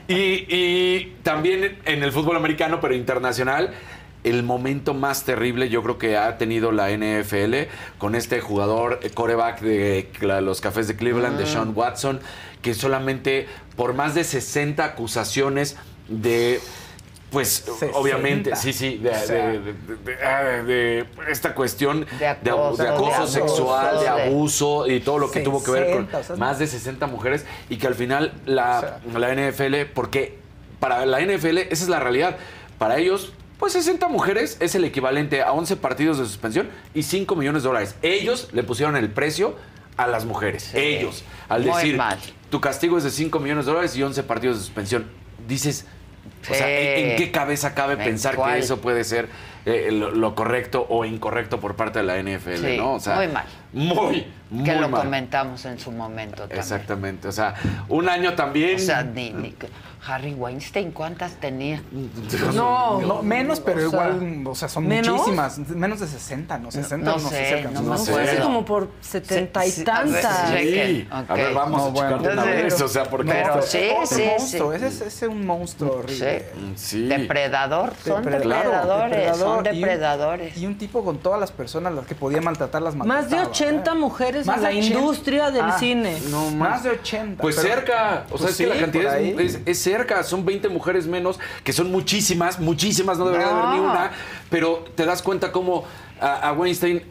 [0.08, 0.16] Y,
[0.50, 3.72] y también en el fútbol americano, pero internacional,
[4.24, 7.68] el momento más terrible yo creo que ha tenido la NFL
[8.00, 12.20] con este jugador eh, coreback de cla- los Cafés de Cleveland, de Sean Watson,
[12.64, 15.78] que solamente por más de 60 acusaciones
[16.08, 16.60] de...
[17.32, 17.98] Pues 60.
[17.98, 19.48] obviamente, sí, sí, de, O sea.
[19.48, 25.18] de- de- de- ah, de esta cuestión De acoso, de sexual, de abuso y todo
[25.18, 27.88] lo que tuvo que ver 60, con o sea, más de 60 mujeres y que
[27.88, 30.38] al final la, la NFL, porque
[30.80, 32.38] para la NFL esa es la realidad,
[32.78, 37.36] para ellos pues 60 mujeres es el equivalente a 11 partidos de suspensión y 5
[37.36, 37.96] millones de dólares.
[38.02, 39.56] Ellos le pusieron el precio
[39.98, 40.78] a las mujeres, Sí.
[40.78, 42.20] ellos, al decir, mal.
[42.50, 45.08] tu castigo es de 5 millones de dólares y 11 partidos de suspensión.
[45.48, 45.86] Dices,
[46.50, 46.68] o sea.
[46.70, 48.54] ¿en, en qué cabeza cabe ¿En pensar cuál?
[48.54, 49.30] que eso puede ser
[49.66, 52.94] eh, lo, lo correcto o incorrecto por parte de la NFL, Sí, ¿no?
[52.94, 53.46] O sea, muy mal.
[53.76, 55.02] Muy, muy Que lo mal.
[55.04, 56.60] comentamos en su momento también.
[56.60, 57.54] Exactamente, o sea,
[57.90, 58.78] un año también.
[58.78, 59.70] O sea, ni, ni que-
[60.08, 61.82] Harry Weinstein, ¿cuántas tenía?
[62.54, 65.10] No, No, menos, pero o sea, igual, o sea, son ¿menos?
[65.18, 65.58] muchísimas.
[65.58, 66.70] Menos de 60, ¿no?
[66.70, 67.82] 60 no no, sé, alcanzó.
[67.82, 68.14] no me sé.
[68.22, 70.50] Así como por setenta y tantas.
[70.52, 70.58] sí.
[70.58, 70.64] Sí.
[70.64, 72.18] Chequen, A ver, vamos No, a bueno.
[72.20, 74.76] checar una vez, o sea, porque pero esto- sí, Otro sí, monstruo, sí.
[74.78, 76.46] ese es, ese es un monstruo horrible.
[76.76, 77.08] Sí.
[77.08, 80.58] Depredador, son claro, depredadores, son depredador, y un- depredadores.
[80.58, 83.42] Y un tipo con todas las personas a las que podía maltratar las Más maltrataba.
[83.42, 83.96] de 80 ¿eh?
[83.96, 84.98] mujeres Más en la 80.
[85.00, 86.18] industria del Ah, cine.
[86.30, 87.42] No Más de 80.
[87.42, 89.46] Pues pero- cerca, o sea, Pues es que la cantidad es, ahí.
[89.46, 93.64] es- es cerca, son 20 mujeres menos, que son muchísimas, muchísimas, no debería No.
[93.68, 94.12] haber ni una,
[94.50, 95.86] pero te das cuenta cómo
[96.20, 97.04] a, a Weinstein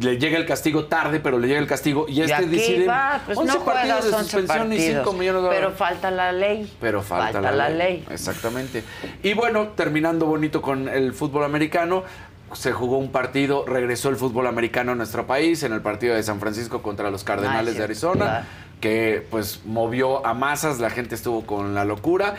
[0.00, 2.86] le llega el castigo tarde, pero le llega el castigo y Y este aquí decide
[2.86, 5.78] va, pues 11 no partidos de 11 suspensión y 5 partidos, millones de pero dólares.
[5.78, 6.72] falta la ley.
[6.80, 8.04] Pero falta, la, ley.
[8.10, 8.82] Exactamente.
[9.22, 12.04] Y bueno, terminando bonito con el fútbol americano,
[12.52, 16.22] se jugó un partido, regresó el fútbol americano a nuestro país en el partido de
[16.22, 18.46] San Francisco contra los Cardenales Ah, de Arizona,
[18.80, 22.36] que pues movió a masas, la gente estuvo con la locura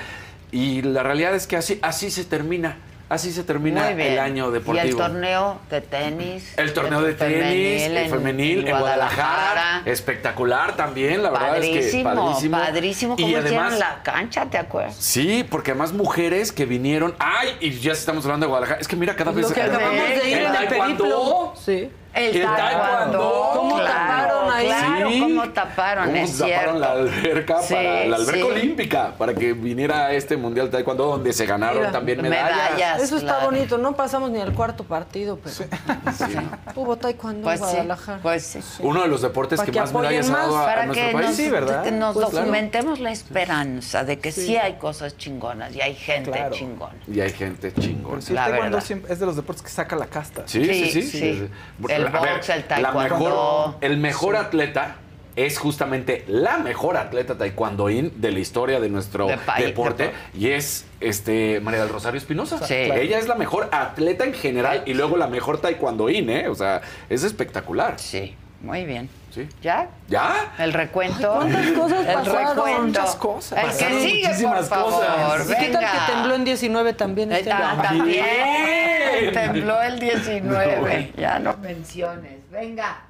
[0.52, 2.78] y la realidad es que así así se termina,
[3.10, 4.86] así se termina el año deportivo.
[4.86, 6.54] Y el torneo de tenis.
[6.58, 7.38] El torneo de tenis
[7.84, 9.82] femenil el femenil en, Guadalajara.
[9.86, 12.58] espectacular también, la verdad es que Padrísimo, padrísimo.
[12.58, 13.14] padrísimo.
[13.18, 14.96] Y ¿Cómo hicieron además- la cancha, te acuerdas?
[14.98, 17.16] Sí, porque además mujeres que vinieron.
[17.20, 17.56] ¡Ay!
[17.60, 18.82] Y ya estamos hablando de Guadalajara.
[18.82, 19.48] Es que mira, cada vez.
[19.48, 21.54] Lo que acabamos de ir en el periplo.
[21.64, 21.90] Sí.
[22.18, 23.50] El, El taekwondo.
[23.54, 23.88] ¿Cómo claro.
[23.88, 24.66] taparon ahí.
[24.68, 25.20] claro, Sí.
[25.22, 26.80] cómo taparon, ¿Cómo es taparon cierto.
[26.80, 28.42] la alberca Sí, para la alberca sí.
[28.42, 32.72] olímpica para que viniera a este mundial de taekwondo donde se ganaron Mira, también medallas.
[32.74, 33.02] medallas.
[33.04, 33.52] Eso está claro.
[33.52, 35.56] bonito, no pasamos ni al cuarto partido, pero
[36.76, 38.20] hubo taekwondo Pues en sí, Guadalajara.
[38.22, 38.60] pues sí.
[38.80, 41.06] Uno de los deportes Para que, que más medallas ha apoyen dado más, a, nuestro
[41.08, 41.28] que país.
[41.28, 41.84] nos, Sí, ¿verdad?
[41.84, 42.40] que nos Pues claro.
[42.46, 44.58] documentemos la esperanza de que sí.
[44.58, 46.56] hay cosas chingonas y hay gente Claro.
[46.56, 46.96] chingona.
[47.12, 48.20] Y hay gente chingona.
[48.28, 50.44] El taekwondo es de los deportes que saca la casta.
[50.46, 51.02] Sí, sí, sí.
[51.04, 51.50] Sí, sí.
[52.08, 53.00] El A ver, el taekwondo.
[53.02, 54.96] mejor- el mejor atleta
[55.36, 60.14] es justamente la mejor atleta taekwondoín de la historia de nuestro De país, deporte de-
[60.40, 62.66] y es este María del Rosario Espinosa.
[62.66, 62.74] Sí.
[62.74, 66.48] Ella es la mejor atleta en general y luego la mejor taekwondoín, ¿eh?
[66.48, 68.00] O sea, es espectacular.
[68.00, 69.10] Sí, muy bien.
[69.30, 69.48] Sí.
[69.62, 69.90] ¿Ya?
[70.08, 70.54] ¿Ya?
[70.58, 71.32] El recuento.
[71.36, 72.56] ¿Cuántas cosas El pasaron?
[72.56, 72.82] recuento.
[73.02, 73.64] Muchas cosas.
[73.64, 74.92] El que sigue, por muchísimas favor.
[74.94, 75.46] cosas.
[75.52, 75.92] ¿Y qué tal Venga.
[76.08, 78.26] que tembló en 19 también este Ah, también.
[79.34, 81.14] Tembló el 19.
[81.18, 82.40] Ya no menciones.
[82.52, 83.04] Venga.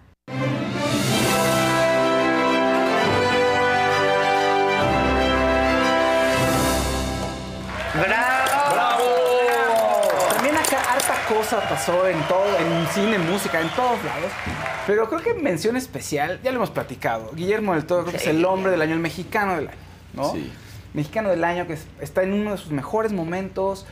[8.88, 9.04] ¡Bravo!
[10.34, 14.32] También acá harta cosa pasó en todo, en cine, música, en todos lados.
[14.86, 17.32] Pero creo que mención especial, ya lo hemos platicado.
[17.34, 19.78] Guillermo del Toro creo que es el hombre del año, el mexicano del año,
[20.14, 20.32] ¿no?
[20.32, 20.52] Sí.
[20.94, 23.86] Mexicano del año que es- está en uno de sus mejores momentos.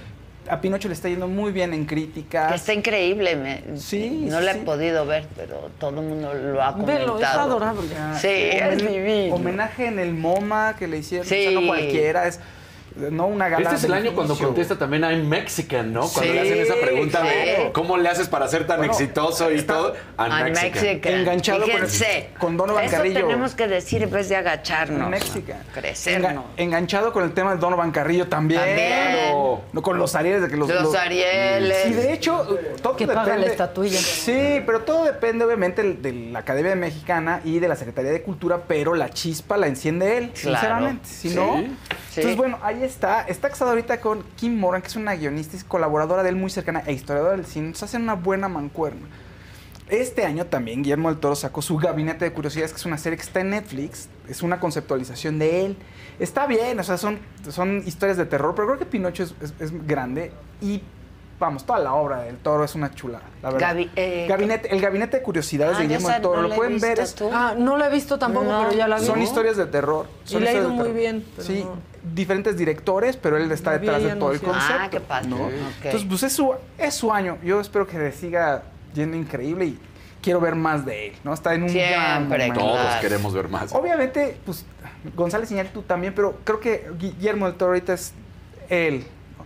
[0.50, 2.50] A Pinocho le está yendo muy bien en críticas.
[2.50, 3.36] Que está increíble.
[3.36, 4.60] me- Sí, no sí, la sí.
[4.60, 7.00] he podido ver, pero todo el mundo lo ha comentado.
[7.00, 7.88] Velo, es adorable.
[8.20, 9.36] Sí, es Homen- divino.
[9.36, 11.48] Homenaje en el MoMA que le hicieron, Sí.
[11.48, 12.40] o sea, no cualquiera, es
[13.12, 13.64] no una gala.
[13.64, 16.02] Este es el año cuando contesta también I'm Mexican, ¿no?
[16.08, 19.52] Cuando Sí, le hacen esa pregunta de cómo le haces para ser tan Bueno, exitoso
[19.52, 19.94] y todo.
[20.18, 20.84] I'm, I'm Mexican.
[20.84, 21.14] Mexican.
[21.14, 23.20] Enganchado con el- Fíjense, con Donovan Eso Carrillo.
[23.28, 25.10] tenemos que decir en vez de agacharnos.
[25.10, 25.58] Mexican.
[25.74, 26.32] Crecernos.
[26.32, 28.62] Enga- enganchado con el tema de Donovan Carrillo también.
[28.62, 29.32] También.
[29.34, 30.70] O- no, con los Arieles de que los.
[30.70, 31.88] Los Arieles.
[31.88, 33.46] Y de hecho, todo Que paga depende.
[33.48, 34.00] la estatuilla.
[34.00, 38.62] Sí, pero todo depende, obviamente, de la Academia Mexicana y de la Secretaría de Cultura,
[38.68, 40.58] pero la chispa la enciende él, Claro.
[40.60, 41.08] sinceramente.
[41.08, 41.36] Si Sí.
[41.36, 41.58] no.
[42.12, 42.22] Sí.
[42.22, 43.22] Entonces, bueno, ahí está.
[43.24, 46.50] Está casado ahorita con Kim Moran, que es una guionista y colaboradora de él muy
[46.50, 47.68] cercana e historiadora del cine.
[47.68, 49.08] Entonces hacen una buena mancuerna.
[49.88, 53.18] Este año también Guillermo del Toro sacó su Gabinete de Curiosidades, que es una serie
[53.18, 54.10] que está en Netflix.
[54.28, 55.78] Es una conceptualización de él.
[56.18, 57.20] Está bien, o sea, son,
[57.52, 60.32] son historias de terror, pero creo que Pinocho es- es grande
[60.62, 60.82] y,
[61.40, 63.76] vamos, toda la obra del Toro es una chulada, la verdad.
[63.76, 66.80] Gabi- eh, Gabinete, el Gabinete de Curiosidades Ah, de Guillermo del Toro, no lo pueden
[66.80, 67.00] ver.
[67.00, 67.30] es- tú.
[67.34, 68.64] Ah, no la he visto tampoco, No.
[68.66, 69.06] pero ya la vi.
[69.06, 70.08] son historias de terror.
[70.24, 70.98] son le ha historias ido de muy terror.
[70.98, 71.78] bien, pero Sí, no.
[72.14, 74.74] diferentes directores, pero él está detrás de todo el concepto.
[74.80, 75.28] Ah, qué padre.
[75.28, 75.38] ¿no?
[75.38, 75.52] Ok.
[75.84, 77.38] Entonces, pues es su, es su año.
[77.44, 78.64] Yo espero que le siga
[78.94, 79.80] yendo increíble y
[80.22, 81.34] quiero ver más de él, ¿no?
[81.34, 82.60] Está en un gran Siempre, momento.
[82.62, 83.74] Todos queremos ver más.
[83.74, 84.66] Obviamente, pues
[85.16, 88.14] González Iñárritu también, pero creo que Guillermo del Toro ahorita es
[88.70, 89.06] él,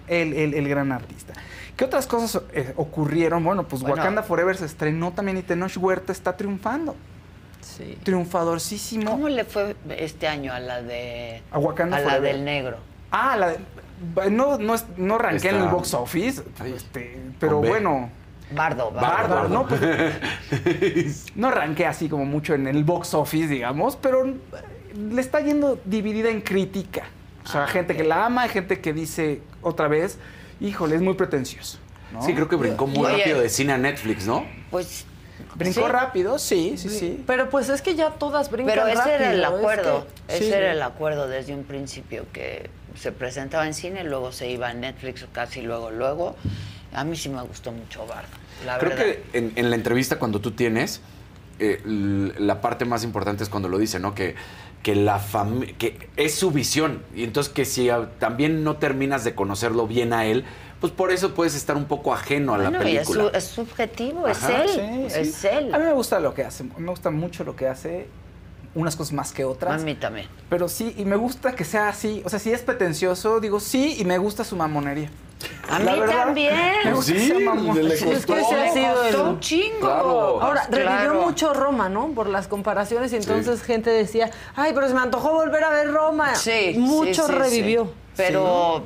[0.10, 1.34] el gran artista.
[1.78, 3.44] ¿Qué otras cosas eh, ocurrieron?
[3.44, 3.96] Bueno, pues Bueno.
[3.96, 6.96] Wakanda Forever se estrenó también y Tenoch Huerta está triunfando.
[7.62, 7.98] Sí.
[8.04, 9.12] Triunfadorcísimo.
[9.12, 12.78] ¿Cómo le fue este año a la de A Wakanda a la del negro?
[13.12, 18.10] Ah, la de- no, no, es- no ranqué en el box office, este, pero bueno,
[18.52, 19.02] Bardo, Bardo.
[19.36, 19.68] bárbaro, ¿no?
[20.50, 24.34] Pues, no ranqué así como mucho en el box office, digamos, pero eh,
[25.12, 27.04] le está yendo dividida en crítica.
[27.44, 30.18] O sea, Ah, gente que la ama, gente que dice otra vez,
[30.60, 31.78] híjole, es muy pretencioso.
[32.14, 32.22] ¿no?
[32.24, 33.18] Sí, creo que brincó muy Oye.
[33.18, 34.46] rápido de cine a Netflix, ¿no?
[34.72, 35.06] Pues
[35.56, 35.88] Brincó sí.
[35.88, 37.24] rápido, sí, sí, sí.
[37.26, 40.36] Pero pues es que ya todas brincan Pero ese era el rápido, es acuerdo, que-
[40.36, 40.52] ese sí.
[40.54, 44.74] era el acuerdo desde un principio que se presentaba en cine, luego se iba a
[44.74, 46.36] Netflix casi luego, luego.
[46.94, 48.28] A mí sí me gustó mucho Bardo,
[48.66, 49.06] la Creo verdad.
[49.06, 51.02] que en, en la entrevista cuando tú tienes,
[51.60, 54.14] eh, la parte más importante es cuando lo dice, ¿no?
[54.16, 54.36] Que,
[54.84, 55.20] que la
[55.78, 57.04] que es su visión.
[57.16, 60.46] Y entonces que si a- también no terminas de conocerlo bien a él,
[60.80, 63.24] pues por eso puedes estar un poco ajeno a la es, película.
[63.32, 65.20] su- es subjetivo, Ajá, es él, sí.
[65.20, 65.74] es él.
[65.74, 68.08] A mí me gusta lo que hace, me gusta mucho lo que hace,
[68.76, 69.84] unas cosas más que A otras.
[69.84, 70.28] mí también.
[70.50, 72.22] Pero sí, y me gusta que sea así.
[72.24, 75.10] O sea, si es pretencioso, digo sí, y me gusta su mamonería.
[75.70, 76.54] A La mí verdad, también.
[76.94, 77.34] Gusta que Sí,
[77.84, 78.56] le Sí, es que costó.
[78.56, 79.80] ese ha sido el- Costó un chingo.
[79.80, 80.42] Claro.
[80.42, 81.22] Ahora, revivió Claro.
[81.22, 82.08] mucho Roma, ¿no?
[82.10, 85.92] Por las comparaciones y entonces gente decía, ay, pero se me antojó volver a ver
[85.94, 86.36] Roma.
[86.36, 87.86] Sí, Mucho sí, sí, revivió.
[87.86, 87.92] sí.
[88.18, 88.84] Pero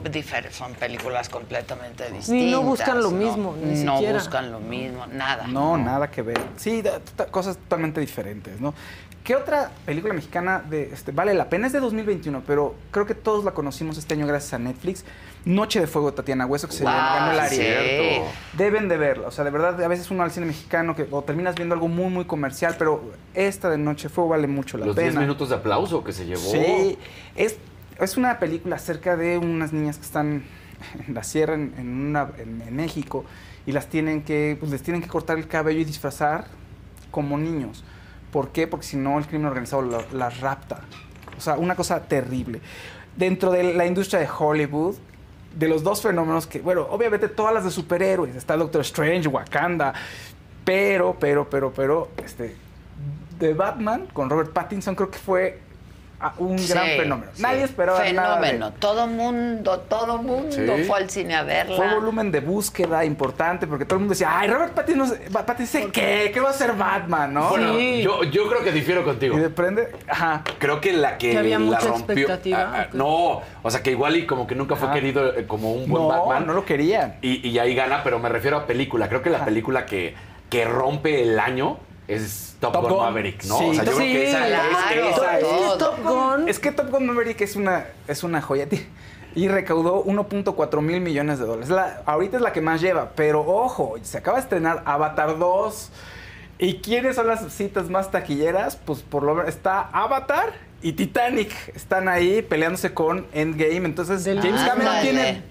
[0.51, 2.51] son películas completamente distintas.
[2.51, 3.17] no buscan lo ¿no?
[3.17, 4.19] mismo, ni no siquiera.
[4.19, 5.47] buscan lo mismo, nada.
[5.47, 6.39] No, nada que ver.
[6.57, 6.83] Sí,
[7.31, 8.75] cosas totalmente diferentes, ¿no?
[9.23, 11.65] ¿Qué otra película mexicana de este, vale la pena?
[11.65, 15.03] Es de 2021, pero creo que todos la conocimos este año gracias a Netflix.
[15.45, 17.39] Noche de Fuego, Tatiana Hueso, que se Wow, ganó el.
[17.39, 18.21] Ariel.
[18.57, 19.27] Deben de verla.
[19.27, 21.87] O sea, de verdad, a veces uno al cine mexicano que o terminas viendo algo
[21.89, 25.09] muy, muy comercial, pero esta de Noche de Fuego vale mucho la Los pena.
[25.09, 26.39] 10 minutos de aplauso que se llevó.
[26.41, 26.97] Sí,
[27.35, 27.57] es,
[27.99, 30.43] es una película acerca de unas niñas que están
[31.07, 33.25] en la sierra en, en una- en- en México
[33.65, 36.45] y las tienen que, pues les tienen que cortar el cabello y disfrazar
[37.11, 37.83] como niños.
[38.31, 38.65] ¿Por qué?
[38.67, 40.81] Porque si no, el crimen organizado la- las rapta.
[41.37, 42.61] O sea, una cosa terrible.
[43.17, 44.95] Dentro de la industria de Hollywood,
[45.53, 49.93] de los dos fenómenos que, bueno, obviamente todas las de superhéroes, está Doctor Strange, Wakanda,
[50.65, 52.55] pero, pero, pero, pero, este,
[53.39, 55.59] de Batman con Robert Pattinson creo que fue
[56.37, 57.31] un gran Sí, fenómeno.
[57.33, 57.41] sí.
[57.41, 58.73] Nadie esperaba nada de Fenómeno.
[58.79, 60.83] Todo mundo, todo mundo Sí.
[60.85, 61.75] fue al cine a verla.
[61.75, 66.31] Fue volumen de búsqueda importante porque todo el mundo decía, ay, Robert Pattinson, Pattinson ¿qué?
[66.33, 67.49] ¿Qué va a ser Batman, no?
[67.49, 69.37] Bueno, yo, yo creo que difiero contigo.
[69.37, 70.43] Y de prende, ajá.
[70.59, 72.13] Creo que la que, ¿Que había la mucha rompió.
[72.15, 74.95] expectativa, Ah, ah, no, o sea que igual y como que nunca fue Ajá.
[74.95, 76.47] querido eh, como un buen No, Batman.
[76.47, 77.15] no lo querían.
[77.21, 79.09] Y, y ahí gana, pero me refiero a película.
[79.09, 80.15] Creo que la película que,
[80.49, 81.77] que rompe el año
[82.07, 82.99] es Top, Top Gun, Gun.
[83.03, 83.57] Maverick, ¿no?
[83.59, 85.77] Sí, o sea, yo sí, creo que esa, claro, es que esa es- todo.
[85.77, 86.49] Top Gun.
[86.49, 88.67] Es que Top Gun Maverick es una, es una joya.
[89.35, 91.69] Y recaudó 1.4 mil millones de dólares.
[91.69, 95.89] La- ahorita es la que más lleva, pero ojo, se acaba de estrenar Avatar 2.
[96.59, 98.75] ¿Y quiénes son las citas más taquilleras?
[98.75, 101.51] Pues por lo menos está Avatar y Titanic.
[101.75, 103.85] Están ahí peleándose con Endgame.
[103.85, 105.01] Entonces Del- James Cameron Ándale.
[105.01, 105.41] tiene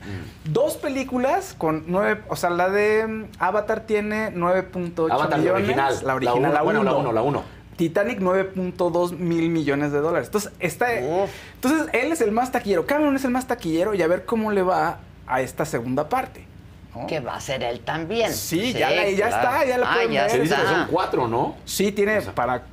[0.45, 2.20] dos películas con nueve...
[2.28, 5.62] O sea, la de mm, Avatar tiene 9.8 Avatar, la millones.
[5.64, 5.99] original.
[6.05, 7.01] La original, uno, la bueno, la 1.
[7.01, 7.43] 1, la 1.
[7.76, 10.28] Titanic 9.2 mil millones de dólares.
[10.28, 11.30] Entonces, está, Uf.
[11.55, 12.87] entonces, él es el más taquillero.
[12.87, 16.47] Cameron es el más taquillero y a ver cómo le va a esta segunda parte.
[16.95, 17.07] ¿no?
[17.07, 18.33] Que va a ser él también.
[18.35, 20.30] Sí, ya la- ya está, ya la ah, pueden ya ver.
[20.30, 20.74] Se dice que está.
[20.80, 21.57] son cuatro, ¿no?
[21.64, 22.64] Sí, tiene para,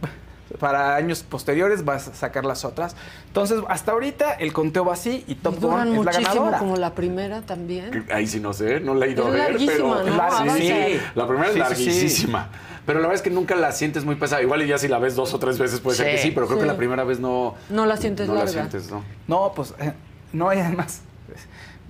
[0.58, 2.95] para años posteriores, vas a sacar las otras.
[3.28, 6.58] Entonces, hasta ahorita el conteo va así y Top Gun es la muchísimo, ganadora.
[6.60, 8.06] como la primera también.
[8.12, 10.10] Ahí sí no sé, no la he ido Es a ver, larguísima, pero...
[10.12, 10.18] ¿no?
[10.18, 11.00] La- sí.
[11.16, 12.50] La primera Sí, es sí, larguísima.
[12.86, 14.41] Pero la verdad es que nunca la sientes muy pesada.
[14.41, 16.47] Igual y ya si la ves dos o tres veces puede ser que sí, pero
[16.47, 16.62] creo Sí.
[16.64, 17.54] que la primera vez no...
[17.70, 18.52] No la sientes no la larga.
[18.54, 19.04] sientes, ¿no?
[19.28, 19.93] No, pues, eh,
[20.34, 21.02] no, y además,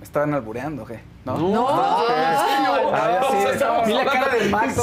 [0.00, 0.98] me estaban albureando, ¿qué?
[1.24, 3.36] No, No, Ah, ya sí.
[3.52, 4.76] Estábamos Vi la hablando cara del en Max.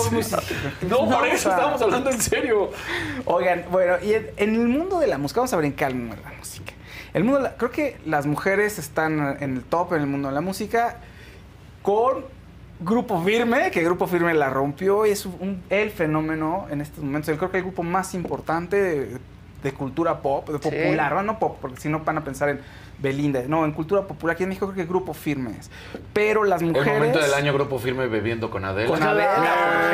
[0.87, 2.69] No, por eso estábamos hablando en serio.
[3.25, 6.31] Oigan, bueno, y en, en el mundo de la música, vamos a brincar de la
[6.37, 6.73] música.
[7.13, 10.27] El mundo, de la- creo que las mujeres están en el top en el mundo
[10.29, 10.97] de la música
[11.81, 12.25] con
[12.79, 17.33] Grupo Firme, que Grupo Firme la rompió y es un- el fenómeno en estos momentos.
[17.33, 19.17] Yo creo que el grupo más importante de,
[19.63, 21.23] de cultura pop, de popular, ¿no?
[21.23, 22.61] no pop, porque si no van a pensar en
[22.99, 23.43] Belinda.
[23.47, 25.69] No, en cultura popular aquí en México creo que Grupo Firme es.
[26.13, 26.87] Pero las mujeres...
[26.87, 28.89] El momento del año grupo firme bebiendo con Adela.
[28.89, 29.87] Con Adela.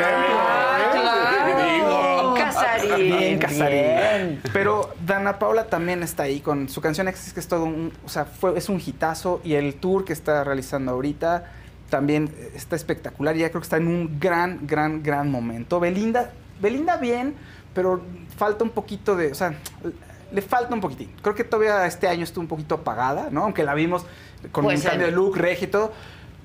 [1.56, 3.16] Bien, Casarín.
[3.18, 3.70] Bien, Casarín.
[3.70, 4.42] bien.
[4.52, 8.08] Pero Dana Paula también está ahí con su canción Éxtasis, que es todo un, o
[8.08, 11.50] sea, fue, es un hitazo y el tour que está realizando ahorita
[11.90, 13.36] también está espectacular.
[13.36, 15.80] Ya creo que está en un gran, gran, gran momento.
[15.80, 17.34] Belinda, Belinda bien,
[17.74, 18.02] pero
[18.36, 19.54] falta un poquito de, o sea,
[20.34, 21.10] le falta un poquitín.
[21.22, 23.44] Creo que todavía este año estuvo un poquito apagada, ¿no?
[23.44, 24.04] Aunque la vimos
[24.52, 25.92] con Pues un cambio el- de look, regio y todo.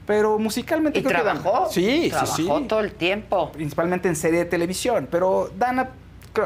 [0.05, 1.73] Pero musicalmente Y creo que.
[1.73, 3.51] Sí, trabajó sí, sí todo el tiempo.
[3.51, 5.89] principalmente en serie de televisión, pero Dana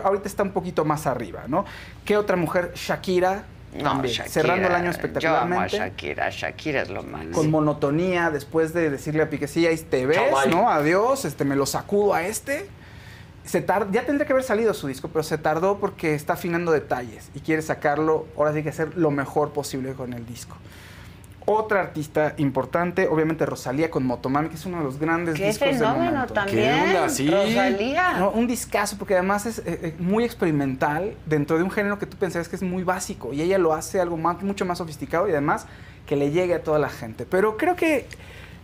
[0.03, 1.65] ahorita está un poquito más arriba, ¿no?
[2.05, 2.71] ¿Qué otra mujer?
[2.75, 3.43] Shakira,
[3.75, 5.77] No, también, Shakira, cerrando el año Yo amo a espectacularmente.
[5.77, 6.29] Shakira.
[6.29, 7.33] Shakira es lo máximo.
[7.35, 10.19] Con monotonía, después de decirle a Piqué, sí, ahí te ves.
[10.49, 10.69] ¿no?
[10.69, 12.67] Adiós, este, me lo sacudo a este.
[13.45, 16.71] Se tar- ya tendría que haber salido su disco, pero se tardó porque está afinando
[16.71, 20.55] detalles y quiere sacarlo, ahora sí que hacer lo mejor posible con el disco.
[21.45, 25.67] Otra artista importante, obviamente Rosalía con Motomami, que es uno de los grandes Qué discos
[25.67, 26.33] del fenómeno momento.
[26.33, 26.73] también.
[26.85, 27.09] ¿Qué onda?
[27.09, 27.29] Sí.
[27.29, 28.13] Rosalía.
[28.17, 32.05] No, un discazo, porque además es eh, eh, muy experimental dentro de un género que
[32.05, 33.33] tú pensarías que es muy básico.
[33.33, 35.65] Y ella lo hace algo más- mucho más sofisticado y además
[36.05, 37.25] que le llegue a toda la gente.
[37.25, 38.07] Pero creo que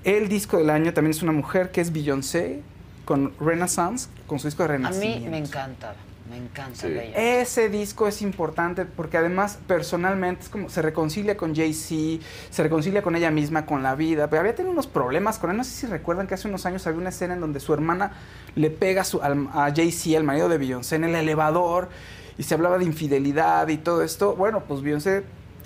[0.05, 2.61] el disco del año también es una mujer que es Beyoncé
[3.10, 5.20] con Renaissance, con su disco de A Renacimiento.
[5.26, 5.95] mí me encanta.
[6.30, 6.93] Me encanta Sí.
[7.16, 13.01] Ese disco es importante porque además personalmente es como se reconcilia con Jay-Z, se reconcilia
[13.01, 15.57] con ella misma, con la vida, pero había tenido unos problemas con él.
[15.57, 18.12] No sé si recuerdan que hace unos años había una escena en donde su hermana
[18.53, 21.89] le pega a, su- al- a Jay-Z, el marido de Beyoncé, en el elevador
[22.38, 24.36] y se hablaba de infidelidad y todo esto.
[24.36, 25.24] Bueno, pues Beyoncé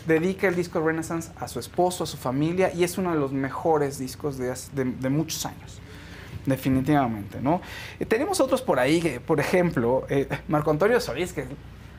[0.08, 3.34] dedica el disco Renaissance a su esposo, a su familia y es uno de los
[3.34, 5.82] mejores discos de, hace- de- de muchos años.
[6.46, 7.62] Definitivamente, ¿no?
[8.00, 11.48] Eh, tenemos otros por ahí, que, por ejemplo, eh, Marco Antonio Solís, que es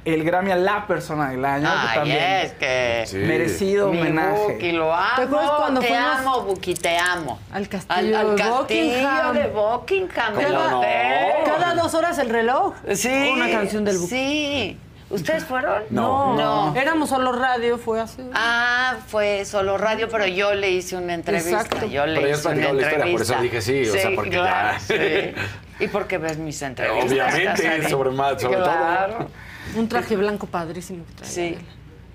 [0.05, 1.65] el Grammy a la persona del año.
[1.65, 3.05] que Ay, también es que...
[3.07, 3.17] Sí.
[3.17, 4.53] Merecido Mi homenaje.
[4.53, 5.17] Buki, lo amo.
[5.17, 7.39] ¿Te acuerdas cuando te fuimos amo, Buki, te amo.
[7.51, 9.35] al castillo Al, al de castillo Buckingham?
[9.35, 10.35] de Buckingham.
[10.35, 10.79] ¿Cómo del no?
[10.79, 11.33] hotel.
[11.47, 12.75] Cada dos horas el reloj.
[12.93, 13.31] Sí.
[13.35, 14.11] Una canción del Buki.
[14.11, 14.79] Sí.
[15.15, 15.83] ¿Ustedes fueron?
[15.91, 16.37] No.
[16.37, 16.77] No.
[16.77, 18.23] Éramos solo radio, fue hace.
[18.35, 21.61] Ah, fue solo radio, pero yo le hice una entrevista.
[21.63, 21.87] Exacto.
[21.87, 23.33] Yo le Pero hice una platicado la historia, por entrevista.
[23.35, 24.81] eso dije sí, o sea, porque claro, ya-
[25.79, 25.85] sí.
[25.85, 27.13] ¿Y por qué ves mis entrevistas?
[27.13, 28.65] Obviamente, sobre más- sobre todo.
[28.65, 29.29] claro.
[29.77, 31.33] Un traje blanco padrísimo que traía.
[31.33, 31.59] Sí.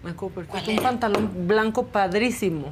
[0.04, 0.43] Me acuerdo.
[0.68, 2.72] Un pantalón blanco padrísimo.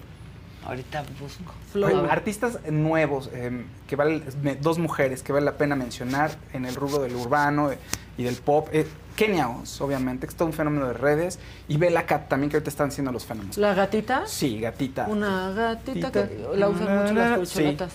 [0.65, 1.53] Ahorita busco.
[1.85, 4.21] Oye, artistas nuevos, eh, que vale,
[4.59, 7.77] dos mujeres que vale la pena mencionar en el rubro del urbano eh,
[8.17, 8.67] y del pop.
[8.73, 8.85] Eh,
[9.17, 11.39] Kenia Oz, obviamente, que es todo un fenómeno de redes.
[11.67, 13.57] Y Bella Cat también, que ahorita están siendo los fenómenos.
[13.57, 14.23] ¿La gatita?
[14.27, 15.07] Sí, gatita.
[15.09, 16.27] Una gatita Gatita.
[16.29, 17.55] que la usan mucho las Sí.
[17.55, 17.93] colchonetas.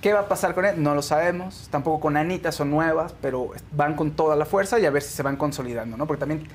[0.00, 0.82] ¿Qué va a pasar con él?
[0.82, 1.68] No lo sabemos.
[1.70, 5.12] Tampoco con Anita son nuevas, pero van con toda la fuerza y a ver si
[5.14, 6.06] se van consolidando, ¿no?
[6.06, 6.46] Porque también...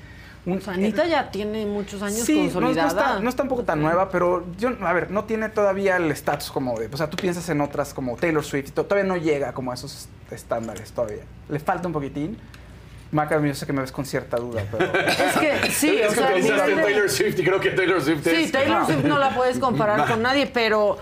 [0.46, 2.88] Un, Anita ya tiene muchos años Sí, no, no consolidada.
[2.88, 6.10] está, no está un poco tan nueva, pero yo, a ver, no tiene todavía el
[6.10, 9.08] estatus como de, o sea, tú piensas en otras como Taylor Swift, y to- todavía
[9.08, 11.22] no llega como a esos estándares todavía.
[11.48, 12.36] Le falta un poquitín.
[13.14, 14.84] Maca, yo sé que me ves con cierta duda, pero...
[15.08, 18.26] Es que sí, es o que sea, que Taylor Swift y creo que Taylor Swift
[18.26, 18.46] es...
[18.46, 20.98] Sí, Taylor Swift no la puedes comparar con nadie, pero,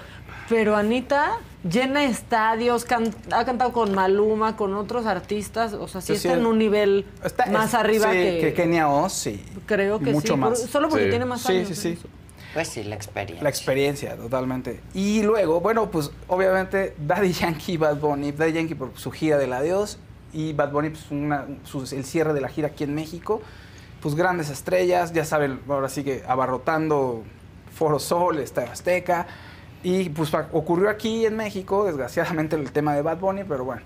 [0.48, 1.38] pero Anita
[1.68, 6.34] llena estadios, can- ha cantado con Maluma, con otros artistas, o sea, sí Sí, está
[6.34, 6.38] sí.
[6.40, 9.44] en un nivel Está- más es- arriba sí, que, Kenia Oz, sí.
[9.66, 10.60] creo que mucho sí, más.
[10.60, 11.68] por- solo porque tiene más sí, años.
[11.68, 12.10] Sí, sí, ¿no?
[12.54, 13.42] Pues sí, la experiencia.
[13.42, 14.80] La experiencia, totalmente.
[14.92, 18.32] Y luego, bueno, pues obviamente Daddy Yankee y Bad Bunny.
[18.32, 19.96] Daddy Yankee por su gira del adiós
[20.32, 23.42] y Bad Bunny, pues una, su- el cierre de la gira aquí en México.
[24.00, 27.22] Pues grandes estrellas, ya saben, ahora sí que abarrotando
[27.72, 29.26] Foro Sol, Estadio Azteca.
[29.84, 33.82] Y pues ocurrió aquí en México, desgraciadamente, el tema de Bad Bunny, pero bueno.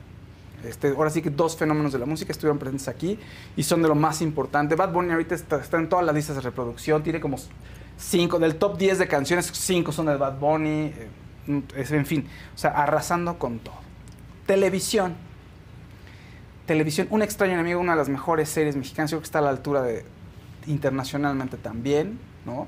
[0.64, 3.18] Este, ahora sí que dos fenómenos de la música estuvieron presentes aquí
[3.56, 4.74] y son de lo más importante.
[4.74, 7.36] Bad Bunny ahorita está, está en todas las listas de reproducción, tiene como
[7.98, 11.08] cinco, del top 10 de canciones, cinco son de Bad Bunny, eh,
[11.46, 13.74] en fin, o sea, arrasando con todo.
[14.46, 15.14] Televisión.
[16.66, 19.42] Televisión, Un extraño enemigo, una de las mejores series mexicanas, yo creo que está a
[19.42, 20.04] la altura de
[20.66, 22.66] internacionalmente también, ¿no?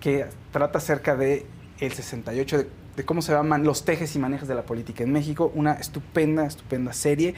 [0.00, 1.46] Que trata acerca de
[1.80, 5.12] el 68, de, de cómo se llaman los tejes y manejes de la política en
[5.12, 7.34] México, una estupenda, estupenda serie.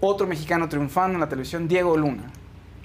[0.00, 2.24] Otro mexicano triunfando en la televisión, Diego Luna,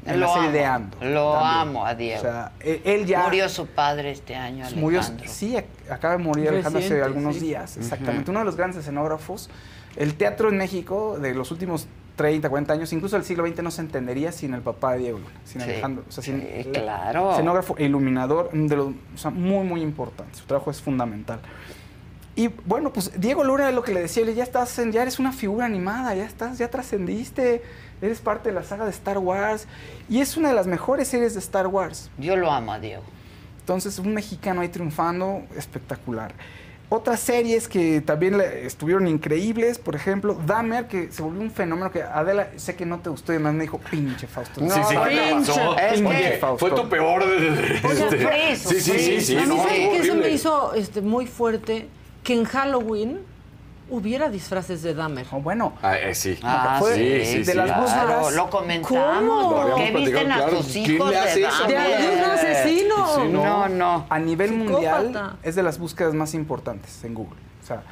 [0.06, 0.98] en Lo la serie amo, de Ando.
[1.02, 1.60] Lo también.
[1.62, 2.20] amo a Diego.
[2.20, 3.24] O sea, él, él ya...
[3.24, 5.28] Murió su padre este año, Murió, Alejandro.
[5.30, 7.42] sí, ac- acaba de morir Alejandro hace algunos sí.
[7.42, 8.32] días, exactamente.
[8.32, 9.50] Uno de los grandes escenógrafos.
[9.96, 13.72] El teatro en México de los últimos 30, 40 años, incluso el siglo XX, no
[13.72, 16.04] se entendería sin el papá de Diego Luna, sin Sí, Alejandro.
[16.08, 17.32] O sea, sin sí, el claro.
[17.32, 20.38] Escenógrafo e iluminador, de los, o sea, muy, muy importante.
[20.38, 21.40] Su trabajo es fundamental.
[22.38, 25.32] Y bueno, pues Diego Luna es lo que le decía, ya estás, ya eres una
[25.32, 27.64] figura animada, ya estás, ya trascendiste,
[28.02, 29.68] eres parte de la saga de Star Wars
[30.10, 32.10] y es una de las mejores series de Star Wars.
[32.18, 33.04] Yo lo amo a Diego.
[33.62, 36.34] Entonces, un mexicano ahí triunfando, espectacular.
[36.88, 41.92] Otras series que también le- estuvieron increíbles, por ejemplo, Dahmer, que se volvió un fenómeno
[41.92, 44.62] que Adela, sé que no te gustó y además me dijo, pinche Fausto.
[44.62, 45.30] Sí, sí, ¿qué?
[45.32, 46.68] Es Pinche que- Fausto.
[46.68, 49.36] Fue tu peor de, de- de- Oiga, este- fue Sí, sí, sí, sí.
[49.38, 51.88] a mí no, ¿sabe estuvo que eso me hizo este, muy fuerte
[52.24, 53.20] que en Halloween
[53.90, 55.26] hubiera disfraces de Dahmer.
[55.32, 56.38] Oh, bueno, Ah, eh, sí.
[56.44, 59.16] Ah, fue sí, de sí, las claro, búsquedas- Lo comentamos.
[59.20, 59.52] ¿Cómo?
[59.52, 60.86] ¿Por Lo qué visten a platicado, tus claro.
[60.86, 61.64] ¿Quién hijos le hace de eso?
[61.68, 63.16] De algún asesino.
[63.16, 64.06] Sí, No, no.
[64.10, 64.72] a nivel Psicópata.
[64.74, 67.40] mundial es de las búsquedas más importantes en Google.
[67.64, 67.84] O sea,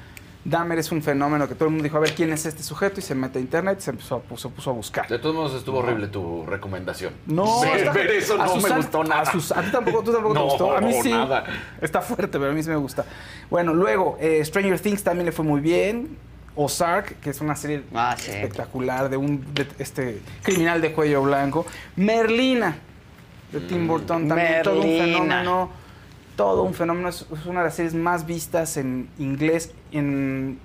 [0.46, 3.00] Dahmer es un fenómeno que todo el mundo dijo, a ver, ¿quién es este sujeto?
[3.00, 5.08] Y se mete a internet y se empezó a, puso, puso a buscar.
[5.08, 7.14] De todos modos estuvo horrible tu recomendación.
[7.28, 9.22] No, está- ver eso no me gustó nada.
[9.22, 10.76] A, Sus- a ti tampoco, tú tampoco te No, gustó.
[10.78, 11.12] A mí sí.
[11.12, 11.46] nada.
[11.82, 13.06] Está fuerte, pero a mí sí me gusta.
[13.50, 16.18] Bueno, luego, eh, Stranger Things también le fue muy bien.
[16.56, 18.30] Ozark, que es una serie Ah, sí.
[18.30, 21.66] espectacular de un de- este criminal de cuello blanco.
[21.96, 22.76] Merlina,
[23.52, 25.70] de Tim Burton, también todo un fenómeno.
[26.36, 27.10] Todo un fenómeno.
[27.10, 30.60] Es, es una de las series más vistas en inglés en,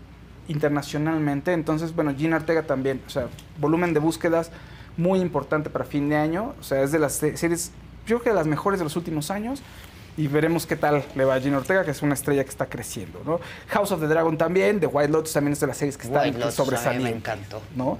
[0.48, 1.52] internacionalmente.
[1.52, 3.00] Entonces, bueno, Gina Ortega también.
[3.06, 3.26] O sea,
[3.58, 4.50] volumen de búsquedas
[4.96, 6.54] muy importante para fin de año.
[6.60, 7.70] O sea, es de las se- series,
[8.06, 9.62] yo creo que de las mejores de los últimos años.
[10.16, 12.66] Y veremos qué tal le va a Gina Ortega, que es una estrella que está
[12.66, 13.38] creciendo, ¿no?
[13.68, 16.24] House of the Dragon también, The White Lotus también es de las series que están
[16.24, 17.04] White Lotus a mí sobresaliendo.
[17.10, 17.62] me encantó.
[17.76, 17.98] ¿no?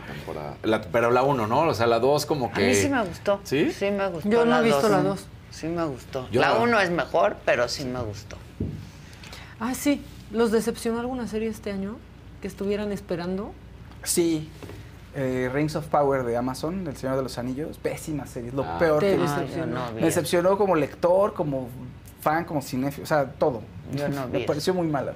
[0.64, 1.60] La- pero la 1, ¿no?
[1.60, 2.66] O sea, la 2 como A que...
[2.66, 3.38] mí sí me gustó.
[3.44, 3.70] ¿Sí?
[3.70, 4.28] Sí me gustó.
[4.28, 4.90] Yo no he visto dos.
[4.90, 5.28] la dos.
[5.59, 6.28] Sí me gustó.
[6.30, 8.36] Yo la 1 es mejor, pero sí me gustó.
[9.61, 10.02] Ah, sí.
[10.30, 11.96] ¿Los decepcionó alguna serie este año
[12.40, 13.52] que estuvieran esperando?
[14.04, 14.48] Sí.
[15.14, 18.62] Eh, Rings of Power de Amazon, El Señor de los Anillos, pésima serie, es lo
[18.62, 18.78] Ah.
[18.78, 19.40] peor que he visto.
[19.66, 21.68] no vi Me decepcionó como lector, como
[22.20, 23.62] fan, como cinéfilo, o sea, todo.
[23.94, 25.14] Yo no Me pareció muy mala.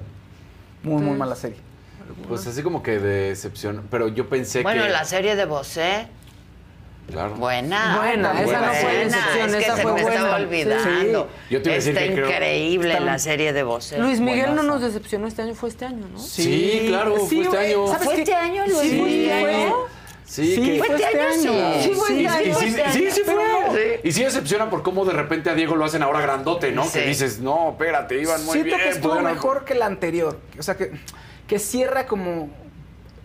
[0.83, 1.59] Muy, muy mala serie.
[2.27, 3.85] Pues así como que decepción.
[3.91, 4.89] Pero yo pensé Bueno, que...
[4.89, 6.09] la serie de Bosé,
[7.11, 7.35] Claro.
[7.35, 7.99] buena.
[7.99, 10.17] Buena, esa no fue buena, decepción, es que esa se fue me buena.
[10.17, 11.29] estaba olvidando.
[11.51, 13.99] Yo te iba a decir Está que increíble Está- la serie de Bosé.
[13.99, 16.19] Luis Miguel no nos decepcionó este año, fue este año, ¿no?
[16.19, 17.87] Sí, claro, fue este año.
[17.89, 19.41] ¿sabes ¿Fue este año, Luis Sí, Miguel?
[19.43, 19.73] fue.
[20.25, 20.79] Sí, Sí, que...
[20.79, 21.83] fue este año, sí.
[21.83, 22.55] Sí, fue Sí, este año.
[22.93, 23.35] sí, sí, fue.
[23.35, 26.85] pero- Y sí decepciona por cómo de repente a Diego lo hacen ahora grandote, ¿no?
[26.85, 27.01] Sí.
[27.01, 28.89] Que dices, no, espérate, iban muy Siento bien.
[28.89, 30.39] que estuvo pudieron- mejor que la anterior.
[30.59, 30.93] O sea, que,
[31.47, 32.49] que cierra como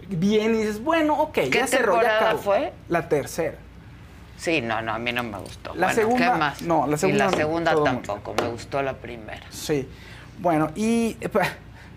[0.09, 2.41] bien y dices, bueno, ok, ¿Qué ya cerró, ya temporada acabó.
[2.41, 2.73] fue?
[2.89, 3.57] La tercera.
[4.37, 5.73] Sí, no, no, a mí no me gustó.
[5.75, 6.61] La bueno, segunda- ¿qué más?
[6.61, 9.41] no, la segunda Y la segunda tampoco, me gustó la primera.
[9.49, 9.87] Sí.
[10.39, 11.17] Bueno, y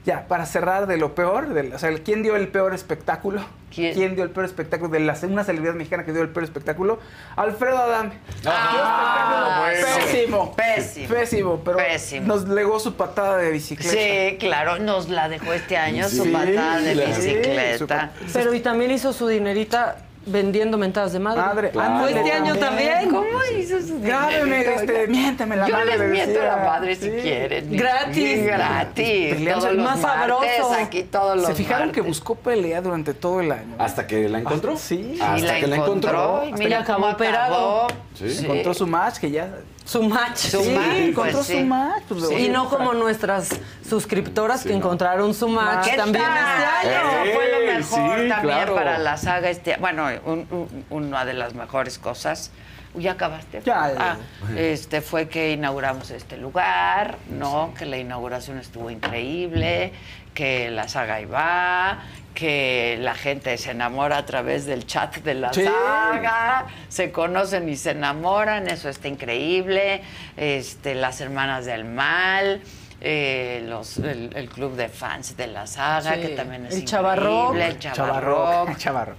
[0.06, 3.44] ya, para cerrar de lo peor, o sea, ¿quién dio el peor espectáculo?
[3.72, 3.94] ¿Quién?
[4.16, 4.90] dio el peor espectáculo?
[4.90, 6.98] De la, una celebridad mexicana que dio el peor espectáculo.
[7.36, 8.12] Alfredo Adame.
[8.46, 10.06] Ah, Dio espectáculo bueno.
[10.06, 10.56] pésimo.
[10.56, 11.08] Pésimo.
[11.08, 12.26] Pésimo, pero Pésimo.
[12.26, 13.92] nos legó su patada de bicicleta.
[13.92, 18.10] Sí, claro, nos la dejó este año su patada de bicicleta.
[18.32, 21.40] Pero y también hizo su dinerita vendiendo mentadas de madre.
[21.40, 23.10] Madre, ¿Fue ándale, este año también?
[23.10, 23.26] ¿Cómo
[23.58, 26.56] hizo su Grábeme, este, miénteme la Yo madre, les le miento decía.
[26.56, 27.16] la madre si Sí.
[27.22, 27.76] quieren.
[27.76, 28.44] Gratis.
[28.44, 29.34] Gratis.
[29.34, 30.74] Peleándose Todos los más martes, sabroso.
[30.82, 33.74] Aquí todos los ¿Se fijaron que buscó pelea durante todo el año?
[33.78, 34.72] Hasta que la encontró.
[34.74, 35.18] Ah, sí.
[35.20, 36.42] Hasta la que la encontró.
[36.44, 36.58] encontró.
[36.58, 37.86] mira acabó operado.
[38.14, 38.38] Sí.
[38.44, 39.48] Encontró su match que ya...
[39.90, 40.36] Su match.
[40.36, 41.52] Su sí, match, pues encontró sí.
[41.58, 42.02] su match.
[42.08, 42.34] pues, Sí.
[42.34, 43.48] Y no como nuestras
[43.88, 44.76] suscriptoras que no.
[44.76, 46.36] encontraron su match ¿Qué también tal?
[46.38, 47.10] este año.
[47.24, 48.74] Eso fue lo mejor sí, también claro.
[48.76, 52.52] para la saga este Bueno, un- un- una de las mejores cosas.
[52.94, 53.62] ¿Ya acabaste?
[53.64, 54.16] Ya, ya, Ah,
[54.56, 57.72] este fue que inauguramos este lugar, ¿no?
[57.78, 59.92] Que la inauguración estuvo increíble,
[60.34, 61.98] que la saga iba,
[62.34, 65.64] que la gente se enamora a través del chat de la Sí.
[65.64, 70.02] saga, se conocen y se enamoran, eso está increíble.
[70.36, 72.60] Este, las hermanas del mal.
[73.02, 76.20] eh, los, el, el club de fans de la saga, Sí.
[76.20, 77.56] que también es El increíble, Chavarroc.
[77.56, 79.14] el Chavarroc, Chavarro.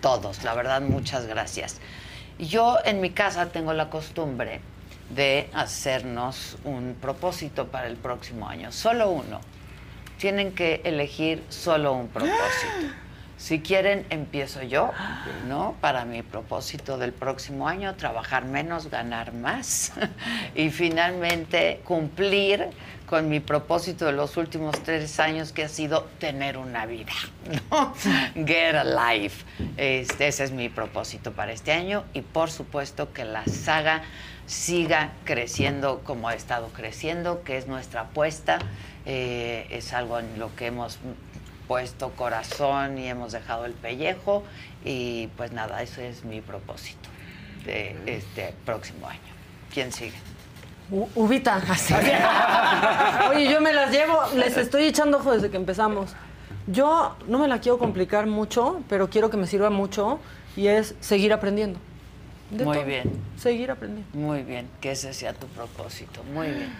[0.00, 1.80] todos, la verdad, muchas gracias.
[2.38, 4.62] Y Yo en mi casa tengo la costumbre
[5.10, 9.40] de hacernos un propósito para el próximo año, solo uno.
[10.20, 12.94] Tienen que elegir solo un propósito.
[13.38, 14.92] Si quieren, empiezo yo,
[15.48, 15.74] ¿no?
[15.80, 19.92] Para mi propósito del próximo año, trabajar menos, ganar más
[20.54, 22.66] y finalmente cumplir
[23.06, 27.14] con mi propósito de los últimos tres años, que ha sido tener una vida,
[27.70, 27.94] ¿no?
[28.34, 29.42] Get a life.
[29.78, 34.02] Este, ese es mi propósito para este año y por supuesto que la saga
[34.44, 38.58] siga creciendo como ha estado creciendo, que es nuestra apuesta.
[39.06, 40.98] Eh, es algo en lo que hemos
[41.66, 44.42] puesto corazón y hemos dejado el pellejo
[44.84, 47.08] y pues nada, ese es mi propósito
[47.64, 49.20] de este próximo año.
[49.72, 50.16] ¿Quién sigue?
[50.90, 51.56] U- Ubita.
[51.68, 51.94] así.
[53.30, 56.14] Oye, yo me las llevo, les estoy echando ojo desde que empezamos.
[56.66, 60.18] Yo no me la quiero complicar mucho, pero quiero que me sirva mucho
[60.56, 61.78] y es seguir aprendiendo.
[62.50, 62.86] De Muy todo.
[62.86, 63.04] bien.
[63.38, 64.08] Seguir aprendiendo.
[64.18, 66.22] Muy bien, que ese sea tu propósito.
[66.34, 66.72] Muy bien.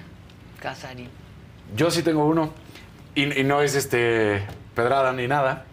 [0.58, 1.08] Casarín.
[1.76, 2.50] Yo sí tengo uno.
[3.14, 5.64] Y, y no es este pedrada ni nada.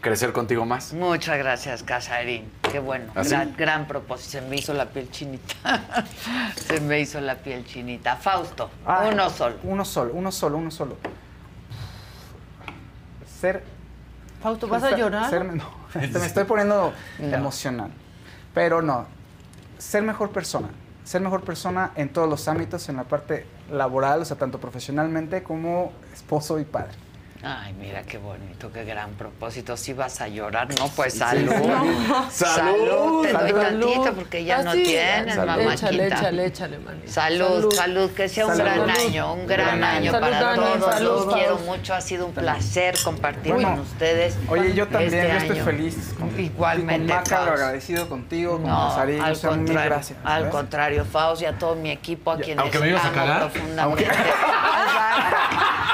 [0.00, 0.92] Crecer contigo más.
[0.92, 2.50] Muchas gracias, Casarín.
[2.70, 3.10] Qué bueno.
[3.14, 3.22] ¿Ah?
[3.24, 4.32] Gran, gran propósito.
[4.32, 6.04] Se me hizo la piel chinita.
[6.56, 8.16] Se me hizo la piel chinita.
[8.16, 9.56] Fausto, Ah, uno solo.
[9.62, 10.96] Uno solo, uno solo, uno solo.
[13.40, 13.62] Ser.
[14.42, 15.30] Fausto, ¿vas a llorar?
[15.30, 15.64] ser- no,
[15.94, 17.90] este, me estoy poniendo emocional.
[18.52, 19.06] Pero no.
[19.78, 20.68] Ser mejor persona.
[21.04, 25.42] Ser mejor persona en todos los ámbitos, en la parte laboral, o sea, tanto profesionalmente
[25.42, 27.03] como esposo y padre.
[27.46, 29.76] Ay, mira qué bonito, qué gran propósito.
[29.76, 31.18] Si vas a llorar, no, pues Sí.
[31.18, 31.52] salud.
[31.52, 32.30] No.
[32.30, 33.22] Salud.
[33.26, 33.60] Te doy Salud.
[33.60, 35.46] tantito porque ya no Así, tienes, salud.
[35.50, 35.74] mamá.
[35.74, 37.12] Échale, échale, échale, manita.
[37.12, 38.64] Salud, salud, que sea un Salud.
[38.84, 39.06] gran Salud.
[39.10, 40.94] año, un gran, año Salud, para Dani, todos.
[40.94, 41.34] salud, Los salud.
[41.34, 44.36] quiero mucho, ha sido un placer compartir Bueno, con ustedes.
[44.48, 45.64] Oye, yo también, este yo estoy año.
[45.64, 46.14] feliz.
[46.18, 50.18] Con, Igualmente, Con Maca, agradecido contigo, con No, al o sea, mil contrario, gracias.
[50.24, 53.50] al contrario, Faust y a todo mi equipo, a quienes aunque me ibas a cagar.
[53.50, 54.06] profundamente.
[54.08, 55.93] a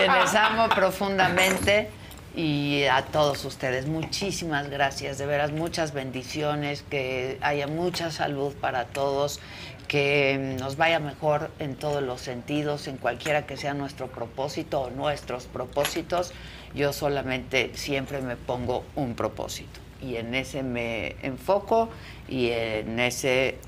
[0.00, 1.90] quienes amo profundamente
[2.34, 3.86] y a todos ustedes.
[3.86, 9.40] Muchísimas gracias, de veras, muchas bendiciones, que haya mucha salud para todos,
[9.88, 14.90] que nos vaya mejor en todos los sentidos, en cualquiera que sea nuestro propósito o
[14.90, 16.32] nuestros propósitos.
[16.74, 21.90] Yo solamente siempre me pongo un propósito y en ese me enfoco
[22.28, 23.58] y en ese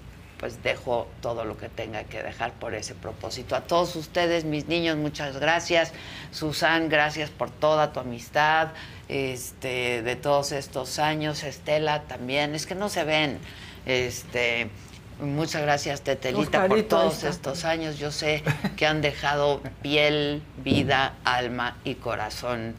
[0.43, 3.55] pues dejo todo lo que tenga que dejar por ese propósito.
[3.55, 5.93] A todos ustedes, mis niños, muchas gracias.
[6.33, 8.71] Susan, gracias por toda tu amistad
[9.09, 11.45] este, de todos estos años.
[11.45, 13.39] Estela también, es que no se ven.
[13.87, 14.69] Este,
[15.21, 18.01] muchas gracias, Tetelita, por todos estos años.
[18.01, 18.43] Yo sé
[18.77, 22.75] que han dejado piel, vida, alma y corazón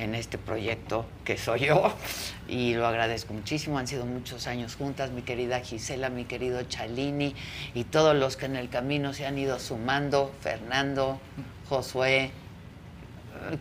[0.00, 1.94] en este proyecto que soy yo
[2.48, 3.78] y lo agradezco muchísimo.
[3.78, 7.34] Han sido muchos años juntas, mi querida Gisela, mi querido Chalini
[7.74, 11.20] y todos los que en el camino se han ido sumando, Fernando,
[11.68, 12.32] Josué,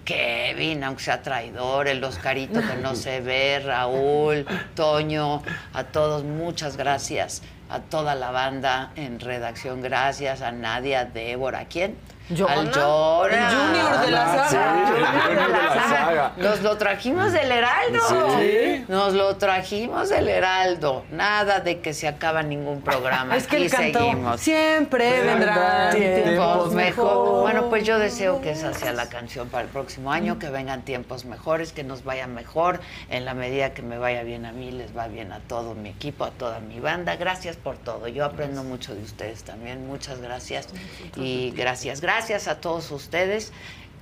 [0.05, 5.41] Kevin, aunque sea traidor, el Oscarito que no se ve, Raúl, Toño,
[5.73, 11.65] a todos muchas gracias, a toda la banda en redacción, gracias, a Nadia, Débora, ¿a
[11.65, 11.95] quién?
[12.29, 14.97] Al el junior de la Ah, sí, saga.
[14.97, 16.33] el junior de la saga.
[16.37, 17.99] Nos lo trajimos del Heraldo.
[18.39, 18.85] Sí.
[18.87, 21.05] Nos lo trajimos del Heraldo.
[21.09, 23.35] Nada de que se acaba ningún programa.
[23.35, 24.41] Es que Aquí cantó, seguimos.
[24.41, 27.41] siempre vendrán tiempos mejores.
[27.41, 30.83] Bueno, pues yo deseo que esa sea la canción para el próximo año, que vengan
[30.83, 32.79] tiempos mejores, que nos vaya mejor.
[33.09, 35.89] En la medida que me vaya bien a mí, les va bien a todo mi
[35.89, 37.15] equipo, a toda mi banda.
[37.15, 38.07] Gracias por todo.
[38.07, 39.87] Yo aprendo mucho de ustedes también.
[39.87, 40.67] Muchas gracias.
[41.15, 43.53] Y gracias, gracias a todos ustedes.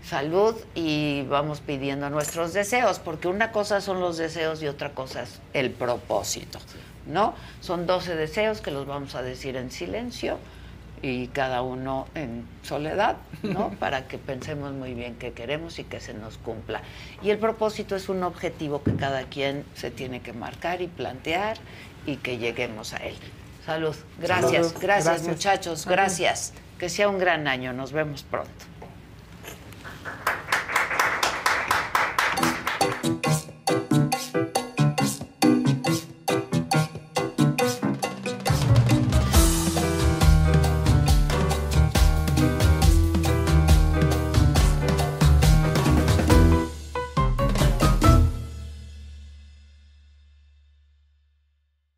[0.03, 5.21] Salud y vamos pidiendo nuestros deseos, porque una cosa son los deseos y otra cosa
[5.21, 6.59] es el propósito,
[7.05, 7.35] ¿no?
[7.61, 10.39] Son 12 deseos que los vamos a decir en silencio
[11.03, 13.69] y cada uno en soledad, ¿no?
[13.79, 16.81] Para que pensemos muy bien qué queremos y que se nos cumpla.
[17.21, 21.57] Y el propósito es un objetivo que cada quien se tiene que marcar y plantear
[22.07, 23.15] y que lleguemos a él.
[23.63, 23.95] Salud.
[24.19, 24.81] Gracias, Salud.
[24.81, 25.27] gracias, Gracias.
[25.27, 26.53] muchachos, gracias.
[26.77, 27.73] Que sea un gran año.
[27.73, 28.51] Nos vemos pronto.